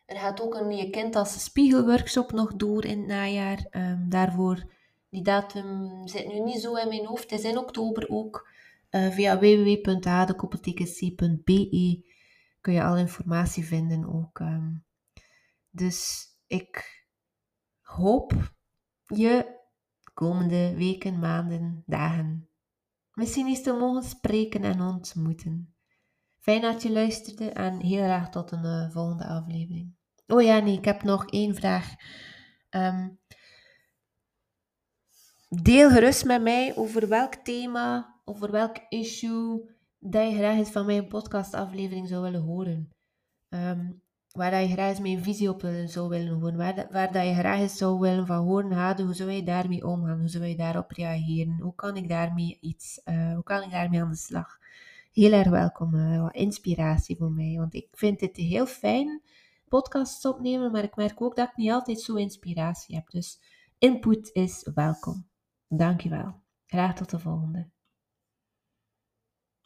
er 0.05 0.17
gaat 0.17 0.41
ook 0.41 0.55
een 0.55 0.71
Je 0.71 0.89
kind 0.89 1.15
als 1.15 1.43
spiegelworkshop 1.43 2.31
nog 2.31 2.55
door 2.55 2.85
in 2.85 2.97
het 2.97 3.07
najaar. 3.07 3.67
Um, 3.71 4.09
daarvoor, 4.09 4.63
die 5.09 5.23
datum 5.23 6.07
zit 6.07 6.27
nu 6.27 6.39
niet 6.39 6.61
zo 6.61 6.75
in 6.75 6.87
mijn 6.87 7.05
hoofd. 7.05 7.29
Het 7.29 7.39
is 7.39 7.45
in 7.51 7.57
oktober 7.57 8.09
ook. 8.09 8.49
Uh, 8.91 9.11
via 9.11 9.39
www.adekoppeltekens.be 9.39 12.03
kun 12.61 12.73
je 12.73 12.83
al 12.83 12.97
informatie 12.97 13.65
vinden 13.65 14.13
ook. 14.13 14.39
Um, 14.39 14.85
dus 15.69 16.27
ik 16.47 17.03
hoop 17.85 18.53
je 19.05 19.59
komende 20.13 20.75
weken, 20.75 21.19
maanden, 21.19 21.83
dagen 21.85 22.49
misschien 23.15 23.47
eens 23.47 23.61
te 23.61 23.73
mogen 23.73 24.03
spreken 24.03 24.63
en 24.63 24.81
ontmoeten. 24.81 25.75
Fijn 26.39 26.61
dat 26.61 26.81
je 26.81 26.91
luisterde 26.91 27.49
en 27.49 27.79
heel 27.79 28.03
graag 28.03 28.29
tot 28.29 28.51
een 28.51 28.65
uh, 28.65 28.91
volgende 28.91 29.25
aflevering. 29.25 29.95
Oh 30.27 30.41
ja, 30.41 30.59
nee, 30.59 30.77
ik 30.77 30.85
heb 30.85 31.03
nog 31.03 31.29
één 31.29 31.55
vraag. 31.55 31.93
Um, 32.69 33.19
deel 35.49 35.89
gerust 35.89 36.25
met 36.25 36.41
mij 36.41 36.75
over 36.75 37.07
welk 37.07 37.33
thema, 37.33 38.19
over 38.25 38.51
welk 38.51 38.77
issue 38.89 39.69
dat 39.99 40.31
je 40.31 40.37
graag 40.37 40.57
eens 40.57 40.71
van 40.71 40.85
mijn 40.85 41.07
podcastaflevering 41.07 42.07
zou 42.07 42.21
willen 42.21 42.41
horen. 42.41 42.89
Um, 43.49 44.01
waar 44.35 44.51
dat 44.51 44.61
je 44.61 44.73
graag 44.73 44.89
eens 44.89 44.99
mijn 44.99 45.23
visie 45.23 45.49
op 45.49 45.69
zou 45.85 46.09
willen 46.09 46.39
horen, 46.39 46.57
waar, 46.57 46.87
waar 46.91 47.11
dat 47.11 47.25
je 47.25 47.33
graag 47.33 47.59
eens 47.59 47.77
zou 47.77 47.99
willen 47.99 48.25
van 48.25 48.37
horen, 48.37 49.03
hoe 49.05 49.13
zou 49.13 49.31
je 49.31 49.43
daarmee 49.43 49.87
omgaan, 49.87 50.19
hoe 50.19 50.27
zou 50.27 50.45
je 50.45 50.55
daarop 50.55 50.91
reageren, 50.91 51.59
hoe 51.61 51.75
kan 51.75 51.95
ik 51.95 52.09
daarmee 52.09 52.57
iets, 52.61 53.01
uh, 53.05 53.33
hoe 53.33 53.43
kan 53.43 53.63
ik 53.63 53.71
daarmee 53.71 54.01
aan 54.01 54.09
de 54.09 54.15
slag. 54.15 54.59
Heel 55.13 55.31
erg 55.31 55.49
welkom, 55.49 55.95
uh, 55.95 56.21
wat 56.21 56.33
inspiratie 56.33 57.17
voor 57.17 57.31
mij, 57.31 57.55
want 57.57 57.73
ik 57.73 57.87
vind 57.91 58.21
het 58.21 58.35
heel 58.35 58.65
fijn, 58.65 59.21
podcasts 59.67 60.25
opnemen, 60.25 60.71
maar 60.71 60.83
ik 60.83 60.95
merk 60.95 61.21
ook 61.21 61.35
dat 61.35 61.49
ik 61.49 61.55
niet 61.55 61.71
altijd 61.71 62.01
zo 62.01 62.15
inspiratie 62.15 62.95
heb, 62.95 63.09
dus 63.09 63.41
input 63.77 64.29
is 64.33 64.69
welkom. 64.73 65.27
Dankjewel. 65.67 66.35
Graag 66.65 66.95
tot 66.95 67.09
de 67.09 67.19
volgende. 67.19 67.74